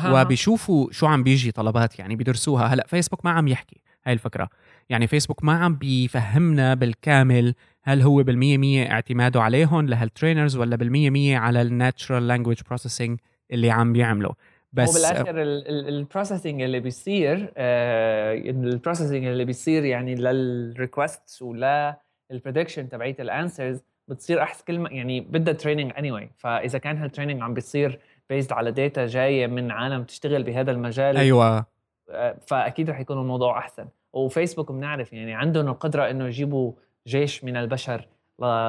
[0.07, 2.67] وبيشوفوا شو عم بيجي طلبات يعني بيدرسوها.
[2.67, 4.49] هلا فيسبوك ما عم يحكي هاي الفكرة.
[4.89, 10.77] يعني فيسبوك ما عم بيفهمنا بالكامل هل هو بالمية مية اعتماده عليهم لهال trainers ولا
[10.77, 13.19] بالمية مية على ال natural language processing
[13.51, 14.31] اللي عم بيعمله.
[14.73, 15.43] بس هو بالاخر
[15.89, 23.21] ال processing اللي بيصير ال processing اللي بيصير يعني لل request ولا ال prediction تبعيت
[23.21, 26.29] ال answers بتصير احسن كل ما يعني بدها training any anyway.
[26.37, 31.17] فإذا كان هال training عم بيصير based على data جاية من عالم تشتغل بهذا المجال
[31.17, 31.67] أيوه.
[32.11, 33.89] آه، فأكيد رح يكون الموضوع أحسن.
[34.13, 36.73] وفيسبوك بنعرف يعني عندهم القدرة إنه يجيبوا
[37.07, 38.09] جيش من البشر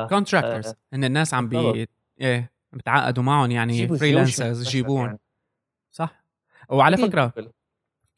[0.09, 1.87] contractors آه إن الناس عم بي
[2.21, 2.51] إيه.
[2.73, 5.19] بتعاقدوا معهم يعني freelancers يجيبوهم يعني.
[5.91, 6.23] صح؟
[6.69, 7.33] وعلى فكرة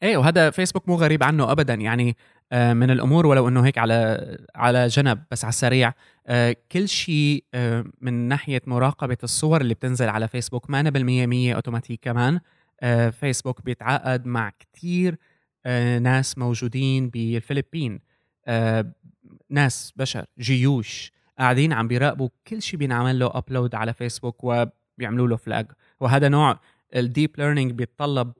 [0.02, 2.16] إيه وهذا فيسبوك مو غريب عنه ابدا يعني
[2.52, 5.92] آه، من الأمور ولو إنه هيك على على جنب بس على السريع
[6.26, 11.54] آه، كل شيء آه، من ناحية مراقبة الصور اللي بتنزل على فيسبوك مانا بالمية مية
[11.54, 12.40] أوتوماتيك كمان
[13.12, 15.18] فيسبوك بيتعاقد مع كتير
[16.00, 18.00] ناس موجودين بالفلبين
[19.50, 25.36] ناس بشر جيوش قاعدين عم بيراقبوا كل شيء بينعمل له upload على فيسبوك وبيعملوا له
[25.36, 25.66] flag
[26.00, 26.58] وهذا نوع
[26.96, 28.32] ال deep learning بيتطلب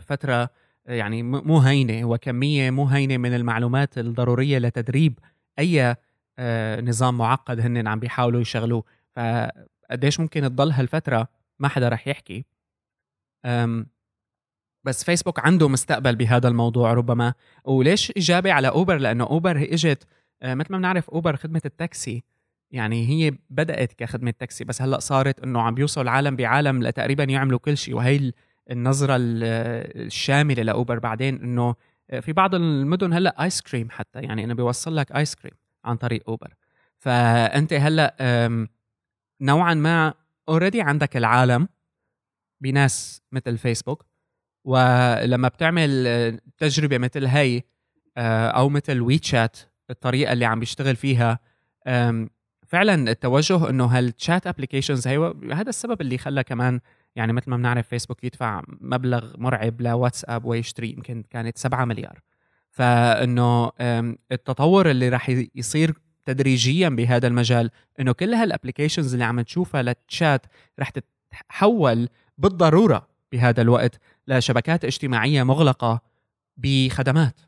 [0.00, 0.50] فترة
[0.86, 5.18] يعني مو هينة وكمية مو هينة من المعلومات الضرورية لتدريب
[5.58, 5.96] أي
[6.38, 8.84] آه، نظام معقد هن عم بيحاولوا يشغلوه.
[9.16, 11.28] فقديش ممكن تضل هالفترة
[11.58, 12.44] ما حدا رح يحكي.
[14.84, 17.34] بس فيسبوك عنده مستقبل بهذا الموضوع ربما.
[17.64, 20.06] وليش إجابة على اوبر لأنه اوبر إجت
[20.42, 22.24] آه، مثل ما بنعرف اوبر خدمة التاكسي.
[22.70, 27.58] يعني هي بدأت كخدمة تاكسي بس هلأ صارت إنه عم بيوصل العالم بعالم لتقريبا يعملوا
[27.58, 28.32] كل شيء وهي
[28.70, 31.74] النظرة الشاملة لأوبر بعدين إنه
[32.20, 35.54] في بعض المدن هلأ ice cream حتى يعني انه بيوصل لك ice cream
[35.84, 36.54] عن طريق أوبر.
[36.98, 38.16] فأنت هلأ
[39.40, 40.14] نوعا ما
[40.48, 41.68] already عندك العالم
[42.60, 44.06] بناس مثل فيسبوك
[44.64, 47.62] ولما بتعمل تجربة مثل هي
[48.16, 49.58] آه، أو مثل WeChat
[49.90, 51.38] الطريقة اللي عم بيشتغل فيها
[52.70, 56.80] فعلا التوجه إنه هال chat applications هي هذا السبب اللي خلى كمان
[57.16, 62.20] يعني مثل ما بنعرف فيسبوك يدفع مبلغ مرعب لواتساب ويشتري يمكن كانت 7 مليار.
[62.70, 63.72] فإنه
[64.32, 65.94] التطور اللي راح يصير
[66.24, 70.46] تدريجيا بهذا المجال إنه كل هال applications اللي عم تشوفها للتشات
[70.80, 72.08] رح تتحول
[72.38, 76.00] بالضرورة بهذا الوقت لشبكات اجتماعية مغلقة
[76.56, 77.40] بخدمات.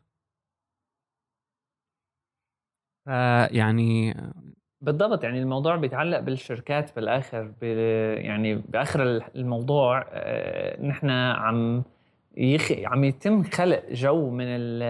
[3.04, 4.14] فيعني
[4.82, 7.52] بالضبط يعني الموضوع بيتعلق بالشركات بالآخر.
[8.16, 11.82] يعني بآخر الموضوع آه، نحن عم
[12.36, 12.72] يخ...
[12.84, 14.82] عم يتم خلق جو من ال...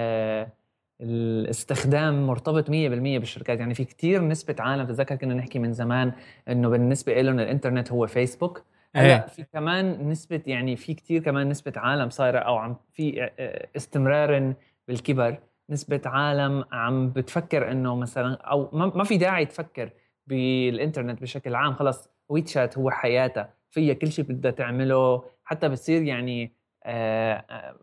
[1.01, 6.12] الاستخدام مرتبط 100% بالشركات يعني في كتير نسبة عالم تتذكر كنا نحكي من زمان
[6.49, 8.64] إنه بالنسبة لهم الإنترنت هو فيسبوك
[8.97, 9.03] إيه.
[9.03, 13.68] هلا في كمان نسبة يعني في كتير كمان نسبة عالم صايرة أو عم في آه،
[13.76, 14.55] استمرار
[14.88, 15.38] بالكبر
[15.72, 19.90] نسبة عالم عم بتفكر إنه مثلا أو ما في داعي تفكر
[20.26, 21.74] بالإنترنت بشكل عام.
[21.74, 23.54] خلص ويتشات هو حياتها.
[23.70, 25.24] فيها كل شيء بدها تعمله.
[25.44, 26.52] حتى بتصير يعني
[26.84, 27.76] آه، آه،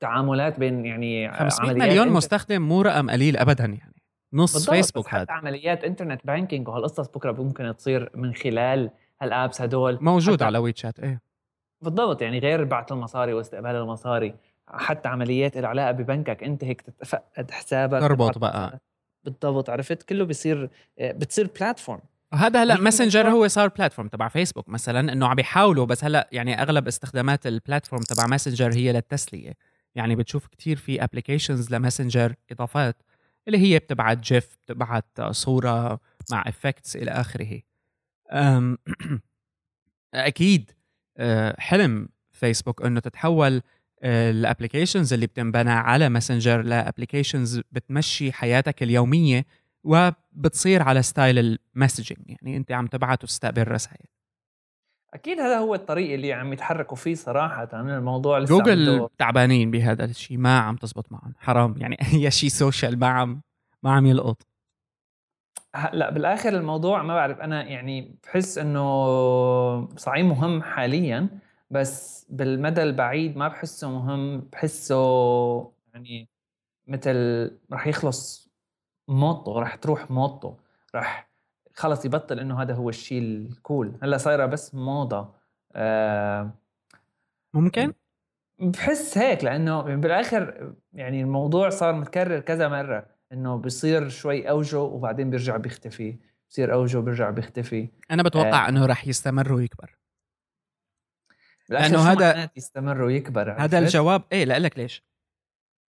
[0.00, 4.02] تعاملات بين يعني 500 عمليات مليون مستخدم مو رقم قليل ابدا يعني.
[4.32, 5.26] نص فيسبوك هذا.
[5.32, 8.90] عمليات internet banking وهالقصص بكرة ممكن تصير من خلال
[9.22, 9.98] هال apps هدول.
[10.00, 11.20] موجود على WeChat إيه.
[11.80, 14.34] بالضبط يعني غير بعث المصاري واستقبال المصاري.
[14.72, 18.80] حتى عمليات لها علاقه ببنكك انت هيك تتفقد حسابك تربط بقى.
[19.24, 22.00] بالضبط عرفت؟ كله بيصير بتصير platform
[22.34, 26.62] هذا هلا Messenger هو صار platform تبع فيسبوك مثلا إنه عم بيحاولوا بس هلا يعني
[26.62, 29.54] أغلب استخدامات ال platform تبع Messenger هي للتسلية.
[29.94, 33.02] يعني بتشوف كتير في applications ل Messenger إضافات
[33.48, 36.00] اللي هي بتبعت GIF بتبعت صورة
[36.30, 37.60] مع effects إلى آخره.
[40.14, 40.70] أكيد
[41.18, 43.62] أه، حلم فيسبوك إنه تتحول
[44.04, 49.46] ال applications اللي بتنبنى على Messenger ل applications بتمشي حياتك اليومية
[49.84, 54.06] وبتصير على style ال messaging يعني أنت عم تبعت وتستقبل رسائل
[55.14, 59.08] أكيد هذا هو الطريق اللي عم يتحركوا فيه صراحة من الموضوع لسه جوجل.
[59.18, 63.40] تعبانين بهذا الشيء ما عم تزبط معهم حرام يعني أي شيء social ما عم
[63.82, 64.46] ما عم يلقط
[65.74, 71.28] هلا بالآخر الموضوع ما بعرف أنا يعني بحس إنه صحيح مهم حاليا
[71.70, 76.28] بس بالمدى البعيد ما بحسه مهم بحسه يعني
[76.88, 78.50] مثل رح يخلص
[79.08, 80.56] موضته رح تروح موضته
[80.94, 81.30] رح
[81.74, 83.92] خلص يبطل إنه هذا هو الشيء الكول.
[84.02, 85.34] هلأ صايرة بس موضة.
[85.74, 86.50] آه
[87.54, 87.92] ممكن؟
[88.58, 95.30] بحس هيك لأنه بالآخر يعني الموضوع صار متكرر كذا مرة إنه بصير شوي أوجه وبعدين
[95.30, 96.16] بيرجع بيختفي
[96.50, 97.88] بصير أوجه وبيرجع بيختفي.
[98.10, 98.68] أنا بتوقع آه.
[98.68, 99.99] إنه رح يستمر ويكبر.
[101.70, 105.02] شو هذا- يستمر ويكبر هذا؟ الجواب إيه لك ليش.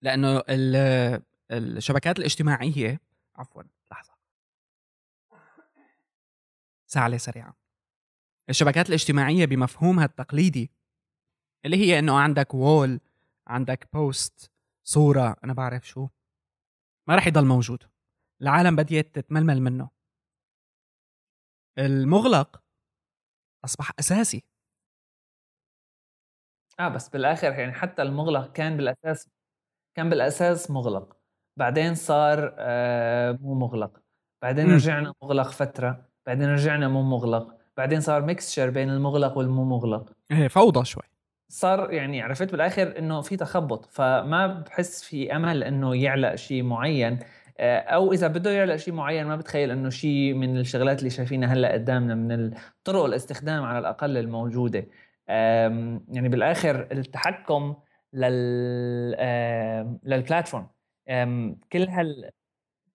[0.04, 1.22] لأنه ال-
[1.52, 3.00] الشبكات الاجتماعية
[3.36, 4.14] عفوا لحظة.
[6.88, 7.56] سعلة سريعة.
[8.50, 10.72] الشبكات الاجتماعية بمفهومها التقليدي
[11.66, 13.00] اللي هي إنه عندك وول
[13.48, 14.52] عندك بوست
[14.84, 16.08] صورة أنا بعرف شو.
[17.08, 17.84] ما راح يضل موجود.
[18.42, 19.90] العالم بديت تتململ منه.
[21.78, 22.64] المغلق
[23.66, 24.44] أصبح أساسي.
[26.80, 29.30] آه بس بالآخر يعني حتى المغلق كان بالأساس
[29.96, 31.18] كان بالأساس مغلق.
[31.58, 34.00] بعدين صار آه مو مغلق.
[34.42, 34.74] بعدين مم.
[34.74, 36.06] رجعنا مغلق فترة.
[36.26, 37.56] بعدين رجعنا مو مغلق.
[37.78, 40.14] بعدين صار ميكسشر بين المغلق والمو مغلق.
[40.32, 41.04] إيه فوضى شوي.
[41.52, 43.86] صار يعني عرفت بالآخر إنه في تخبط.
[43.86, 47.20] فما بحس في أمل إنه يعلق شيء معين.
[47.60, 51.54] آه، أو إذا بده يعلق شيء معين ما بتخيل إنه شيء من الشغلات اللي شايفينها
[51.54, 52.52] هلأ قدامنا من
[52.84, 54.86] طرق الاستخدام على الأقل الموجودة.
[55.30, 57.76] يعني بالآخر التحكم
[58.14, 59.12] لل
[60.04, 60.68] للبلاتفورم
[61.72, 62.32] كل هال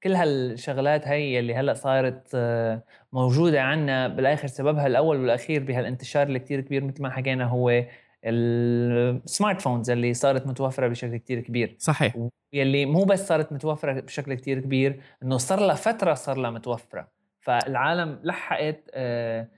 [0.03, 2.83] كل هالشغلات هي اللي هلأ صارت آه،
[3.13, 7.85] موجودة عنا بالآخر سببها الأول والأخير بهالانتشار اللي كتير كبير مثل ما حكينا هو
[8.25, 11.77] السمارت فونز اللي صارت متوفرة بشكل كتير كبير.
[11.79, 12.17] صحيح.
[12.53, 17.09] يلي مو بس صارت متوفرة بشكل كتير كبير إنه صار لها فترة صار لها متوفرة.
[17.41, 19.49] فالعالم لحقت آه،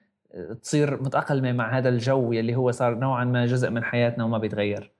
[0.62, 4.92] تصير متأقلمة مع هذا الجو يلي هو صار نوعا ما جزء من حياتنا وما بيتغير.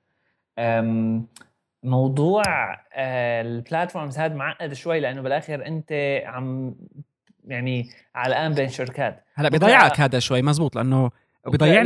[1.82, 2.43] موضوع
[2.95, 5.93] آه، البلاتفورمز هذا معقد شوي لأنه بالآخر أنت
[6.26, 6.74] عم
[7.45, 9.24] يعني علقان بين شركات.
[9.34, 11.11] هلا بيضيعك هذا شوي مزبوط لأنه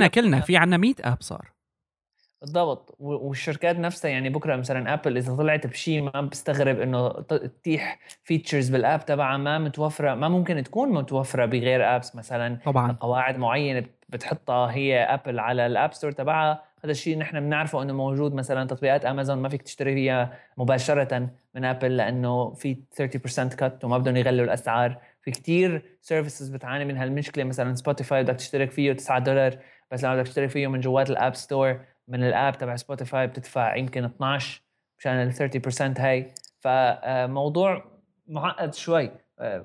[0.04, 1.50] لك- كلنا في عنا 100 أب صار.
[2.40, 2.96] بالضبط.
[2.98, 8.85] والشركات نفسها يعني بكرة مثلا ابل إذا طلعت بشيء ما بستغرب إنه تتيح features بال
[8.85, 12.58] app تبعها ما متوفرة ما ممكن تكون متوفرة بغير apps مثلا.
[12.64, 12.92] طبعا.
[13.00, 16.62] قواعد معينة بت- بتحطها هي Apple على ال App Store تبعها.
[16.84, 21.64] هذا الشيء نحن بنعرفه إنه موجود مثلا تطبيقات امازون ما فيك تشتري فيها مباشرة من
[21.64, 24.98] Apple لأنه في 30% cut وما بدهم يغلوا الأسعار.
[25.22, 27.44] في كتير services بتعاني من هالمشكلة.
[27.44, 29.56] مثلا Spotify بدك تشترك فيه 9 دولار
[29.90, 31.80] بس لما بدك تشترك فيه من جوات ال App Store
[32.10, 34.62] من ال app تبع Spotify بتدفع يمكن 12
[34.98, 36.34] مشان ال 30% هاي.
[36.60, 37.84] فموضوع
[38.28, 39.10] معقد شوي.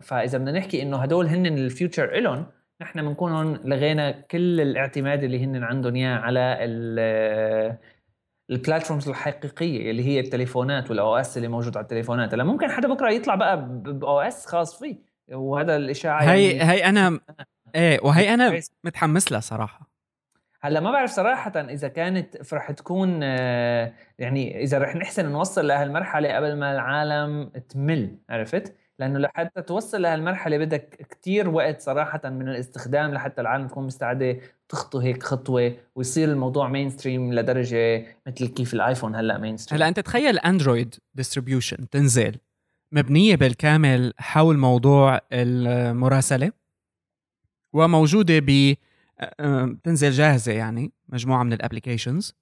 [0.01, 2.45] فإذا بدنا نحكي إنه هدول هن ال future إلهم
[2.81, 6.57] نحن بنكون هون لغينا كل الاعتماد اللي هن عندهم إياه على
[8.49, 12.33] ال platforms الحقيقية اللي هي التليفونات وال OS اللي موجود على التليفونات.
[12.33, 14.95] هلا ممكن حدا بكرة يطلع بقى ب OS خاص فيه.
[15.31, 17.19] وهذا الإشاعة هي يعني هي أنا
[17.75, 19.94] إيه وهي أنا متحمس لها صراحة.
[20.65, 26.35] هلا ما بعرف صراحة إذا كانت رح تكون آه، يعني إذا رح نحسن نوصل لهالمرحلة
[26.35, 33.13] قبل ما العالم تمل عرفت؟ لأنه لحتى توصل لهالمرحلة بدك كتير وقت صراحة من الاستخدام
[33.13, 34.37] لحتى العالم تكون مستعدة
[34.69, 39.87] تخطو هيك خطوة ويصير الموضوع mainstream لدرجة مثل كيف ال iPhone هلأ مين ستريم هلأ
[39.87, 42.35] أنت تخيل Android distribution تنزل
[42.91, 46.51] مبنية بالكامل حول موضوع المراسلة
[47.73, 48.75] وموجودة ب
[49.83, 52.35] تنزل جاهزة يعني مجموعة من ال applications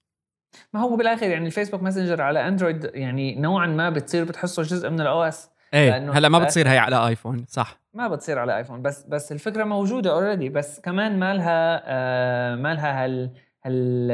[0.74, 4.90] ما هو بالآخر يعني ال Facebook Messenger على Android يعني نوعا ما بتصير بتحسه جزء
[4.90, 5.50] من ال OS.
[5.74, 7.80] إيه هلأ ما بتصير هي على iPhone صح.
[7.94, 12.74] ما بتصير على iPhone بس بس الفكرة موجودة already بس كمان ما لها آه ما
[12.74, 13.32] لها هال
[13.66, 14.12] هال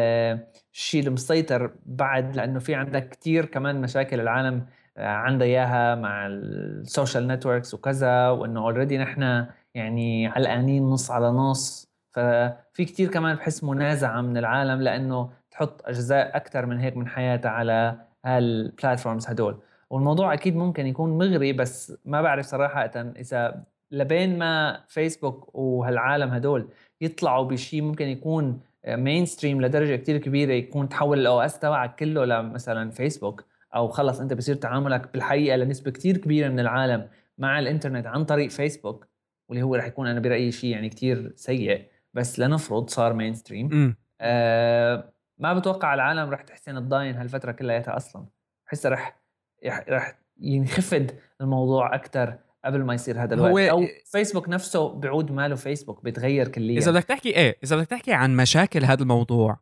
[0.73, 4.65] الشيء المسيطر بعد لأنه في عندك كثير كمان مشاكل العالم
[4.97, 11.88] عندها إياها مع ال social networks وكذا وإنه already نحن يعني علقانين نص على نص
[12.11, 17.51] ففي كتير كمان بحس منازعة من العالم لأنه تحط أجزاء أكثر من هيك من حياتها
[17.51, 17.95] على
[18.25, 19.59] هال platforms هدول.
[19.89, 26.69] والموضوع أكيد ممكن يكون مغري بس ما بعرف صراحة إذا لبين ما فيسبوك وهالعالم هدول
[27.01, 32.91] يطلعوا بشيء ممكن يكون mainstream لدرجة كتير كبيرة يكون تحول ال OS تبعك كله لمثلا
[32.91, 33.45] فيسبوك
[33.75, 37.07] أو خلص أنت بصير تعاملك بالحقيقة لنسبة كتير كبيرة من العالم
[37.37, 39.07] مع الإنترنت عن طريق فيسبوك
[39.49, 41.85] واللي هو رح يكون أنا برأيي شيء يعني كتير سيء.
[42.13, 48.25] بس لنفرض صار مين ستريم آه ما بتوقع العالم رح تحسن تضاين هالفترة كلياتها أصلا.
[48.67, 49.19] بحسها رح
[49.65, 53.51] رح ينخفض الموضوع أكثر قبل ما يصير هذا الوقت.
[53.51, 56.77] هو أو فيسبوك نفسه بعود ماله فيسبوك بيتغير كليا.
[56.77, 59.59] إذا بدك تحكي إيه إذا بدك تحكي عن مشاكل هذا الموضوع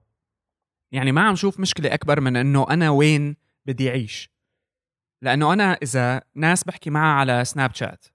[0.91, 3.35] يعني ما عم شوف مشكلة أكبر من إنه أنا وين
[3.65, 4.37] بدي أعيش.
[5.21, 8.05] لأنه أنا إذا ناس بحكي معها على Snapchat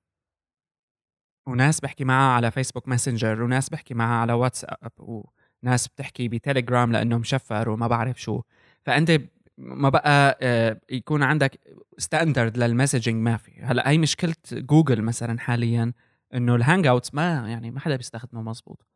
[1.46, 7.18] وناس بحكي معها على Facebook Messenger وناس بحكي معها على واتساب وناس بتحكي بتليجرام لأنه
[7.18, 8.42] مشفر وما بعرف شو.
[8.82, 9.20] فأنت
[9.58, 11.60] ما بقى آه، يكون عندك
[11.98, 13.62] standard لل messaging ما في.
[13.62, 15.92] هلأ هي مشكلة جوجل مثلا حاليا
[16.34, 18.86] إنه ال Hangouts ما يعني ما حدا بيستخدمه مزبوط.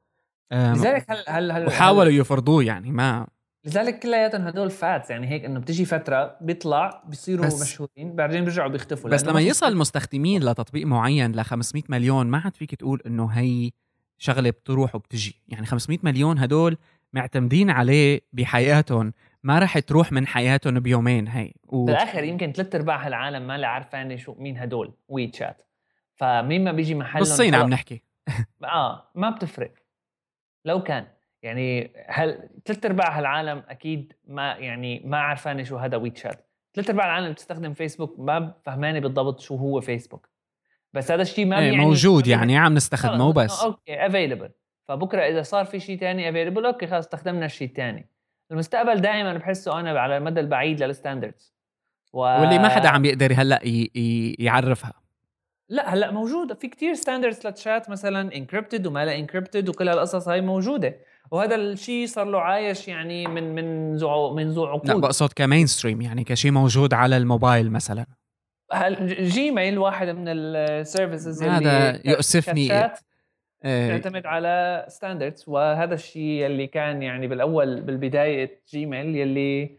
[0.52, 3.26] لذلك هل هل هل وحاولوا يفرضوه يعني ما
[3.66, 8.68] لذلك كلياتهم هدول فاتس يعني هيك إنه بتيجي فترة بيطلع بيصيروا بس مشهورين بعدين بيرجعوا
[8.68, 9.10] بيختفوا.
[9.10, 13.70] بس لما يصل المستخدمين لتطبيق معين ل 500 مليون ما حد فيك تقول إنه هي
[14.18, 15.42] شغلة بتروح وبتجي.
[15.48, 16.76] يعني 500 مليون هدول
[17.12, 19.12] معتمدين عليه بحياتهم
[19.42, 21.52] ما رح تروح من حياتهم بيومين هي.
[21.64, 21.84] و...
[21.84, 25.62] بالآخر يمكن ثلاث أرباع العالم ما له عارفانه شو مين هدول وي تشات
[26.14, 28.02] فمين ما بيجي محلهم بالصين عم نحكي.
[28.64, 29.72] آه ما بتفرق.
[30.64, 31.15] لو كان.
[31.46, 37.06] يعني هل ثلاث أرباع العالم أكيد ما يعني ما عرفانه شو هذا WeChat ثلاث أرباع
[37.06, 40.28] العالم بتستخدم فيسبوك ما فهمانه بالضبط شو هو فيسبوك.
[40.92, 44.50] بس هذا الشيء ما يعني موجود يعني عم نستخدمه بس okay available
[44.88, 48.08] فبكرة إذا صار في شيء ثاني available okay خلص استخدمنا الشيء الثاني
[48.50, 51.54] المستقبل دائما بحسه أنا على المدى البعيد لل standards
[52.12, 52.18] و...
[52.18, 53.60] واللي ما حدا عم يقدر هلأ
[54.38, 54.92] يعرفها.
[55.68, 56.54] لا هلأ موجودة.
[56.54, 60.96] في كتير standards لل chat مثلا encrypted وما لا encrypted وكل هالقصص هاي موجودة.
[61.30, 64.90] وهذا الشيء صار له عايش يعني من منذ منذ عقود.
[64.90, 68.06] لا بقصد ك mainstream يعني كشيء موجود على الموبايل مثلا.
[69.08, 72.92] Gmail واحد من ال services اللي هذا يؤسفني.
[73.64, 73.90] إيه.
[73.90, 79.78] يعتمد على standards وهذا الشيء اللي كان يعني بالأول بالبداية Gmail يلي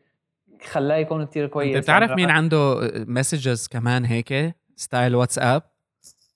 [0.71, 1.75] خلاه يكون كثير كويس.
[1.75, 5.63] انت بتعرف مين عنده messages كمان هيك؟ style WhatsApp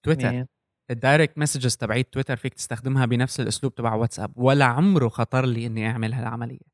[0.03, 0.47] Twitter مين؟
[0.91, 5.66] ال direct messages تبعيت تويتر فيك تستخدمها بنفس الأسلوب تبع واتساب ولا عمره خطر لي
[5.66, 6.72] إني اعمل هالعمليه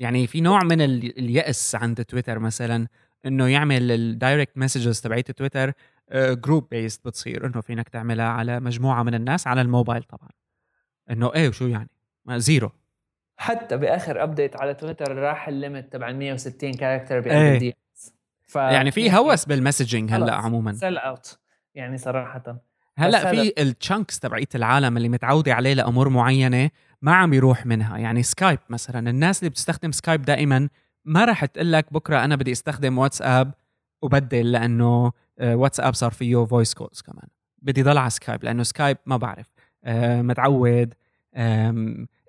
[0.00, 2.86] يعني في نوع من اليأس عند تويتر مثلا
[3.26, 5.72] إنه يعمل ال direct messages تبعيت Twitter
[6.14, 10.28] group based بتصير إنه فينك تعملها على مجموعة من الناس على الموبايل طبعا.
[11.10, 11.90] إنه إيه وشو يعني؟
[12.24, 12.70] ما zero
[13.36, 17.72] حتى بآخر update على تويتر راح ال limit تبع 160 character بقلب
[18.46, 18.56] ف...
[18.56, 20.72] يعني في هوس بال messaging هلأ عموما.
[20.72, 21.38] سيل اوت
[21.74, 22.67] يعني صراحة.
[22.98, 26.70] هلأ في ال chunks تبعيت العالم اللي متعودة عليه لأمور معينة
[27.02, 27.98] ما عم يروح منها.
[27.98, 30.68] يعني سكايب مثلا الناس اللي بتستخدم سكايب دائما
[31.04, 33.54] ما راح تقول لك بكرة أنا بدي استخدم واتساب
[34.02, 37.28] وبدل لأنه واتساب صار فيه voice calls كمان.
[37.62, 39.46] بدي ضل على سكايب لأنه سكايب ما بعرف
[39.84, 40.94] آه، متعود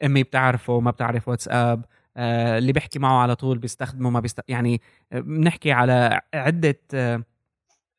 [0.04, 1.86] أمي بتعرفه ما بتعرف واتساب
[2.18, 4.40] آه، اللي بيحكي معه على طول بيستخدمه ما بيست...
[4.48, 7.24] يعني بنحكي على عدة آه،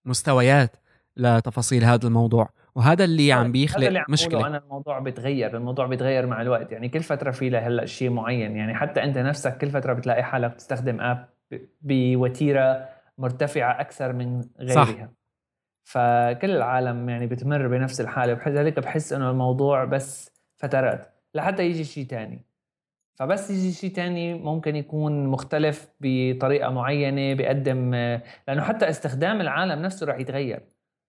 [0.04, 0.76] مستويات
[1.16, 2.50] لتفاصيل هذا الموضوع.
[2.74, 4.46] وهذا اللي عم بيخلق اللي عم مشكلة.
[4.46, 8.56] أنا الموضوع بيتغير الموضوع بيتغير مع الوقت يعني كل فترة في له هلأ شيء معين
[8.56, 11.28] يعني حتى أنت نفسك كل فترة بتلاقي حالك بتستخدم app
[11.82, 14.84] بوتيرة مرتفعة أكثر من غيرها.
[14.84, 15.08] صح.
[15.84, 22.06] فكل العالم يعني بتمر بنفس الحالة بحيث بحس إنه الموضوع بس فترات لحتى يجي شيء
[22.06, 22.44] تاني.
[23.14, 27.94] فبس يجي شيء تاني ممكن يكون مختلف بطريقة معينة بيقدم
[28.48, 30.60] لأنه حتى استخدام العالم نفسه رح يتغير.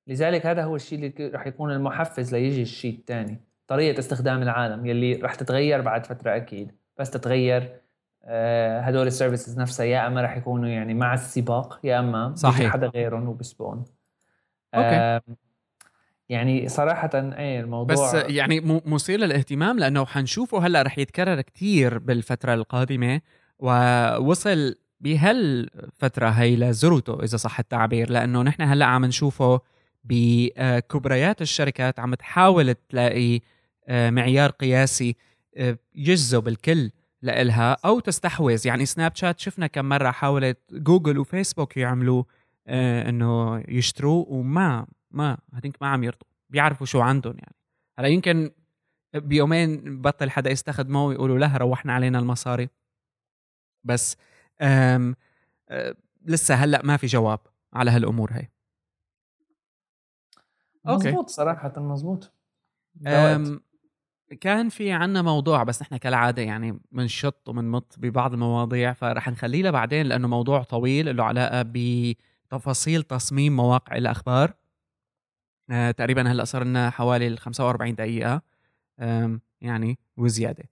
[0.07, 3.41] لذلك هذا هو الشيء اللي رح يكون المحفز ليجي الشيء الثاني.
[3.67, 6.71] طريقة استخدام العالم يلي رح تتغير بعد فترة أكيد.
[6.97, 7.81] بس تتغير
[8.23, 12.73] آه، هدول السيرفيسز نفسها يا أما رح يكونوا يعني مع السباق يا أما صحيح.
[12.73, 13.85] حدا غيرهم وبسبقهم
[14.75, 15.21] Okay.
[16.29, 22.53] يعني صراحة إيه الموضوع بس يعني مثير للاهتمام لأنه حنشوفه هلأ رح يتكرر كثير بالفترة
[22.53, 23.21] القادمة
[23.59, 29.61] ووصل بهالفترة هي لذروته إذا صح التعبير لأنه نحن هلأ عم نشوفه
[30.03, 33.39] بكبريات الشركات عم تحاول تلاقي
[33.87, 35.15] آه، معيار قياسي
[35.57, 36.91] آه، يجذب الكل
[37.21, 38.67] لإلها أو تستحوذ.
[38.67, 42.23] يعني سناب شات شفنا كم مرة حاولت جوجل وفيسبوك يعملوا
[42.67, 46.27] آه، إنه يشتروه وما ما هذيك ما عم يرضوا.
[46.49, 47.55] بيعرفوا شو عندهم يعني.
[47.99, 48.51] هلأ يمكن
[49.13, 52.69] بيومين بطل حدا يستخدمه ويقولوا له روحنا علينا المصاري.
[53.83, 54.17] بس
[54.61, 55.15] آم
[55.71, 55.93] آم
[56.25, 57.39] لسه هلأ ما في جواب
[57.73, 58.47] على هالأمور هي.
[60.85, 62.33] مزبوط صراحة مزبوط
[64.41, 70.05] كان في عنا موضوع بس نحن كالعادة يعني بنشط وبنمط ببعض المواضيع فرح نخليه لبعدين
[70.05, 74.53] لأنه موضوع طويل له علاقة بتفاصيل تصميم مواقع الأخبار.
[75.69, 78.41] آه تقريبا هلأ صار لنا حوالي 45 دقيقة.
[79.61, 80.63] يعني وزيادة.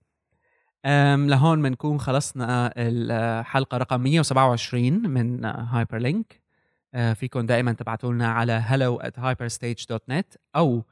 [1.26, 6.39] لهون بنكون خلصنا الحلقة رقم 127 من هايبرلينك آه،
[7.14, 10.84] فيكم دائما تبعتوا لنا على hello at hyperstage.net أو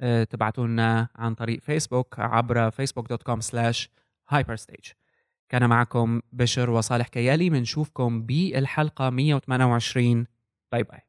[0.00, 3.88] آه، تبعتوا لنا عن طريق فيسبوك عبر facebook.com slash
[4.34, 4.92] hyperstage.
[5.48, 10.26] كان معكم بشر وصالح كيالي بنشوفكم بالحلقة 128
[10.72, 11.05] باي باي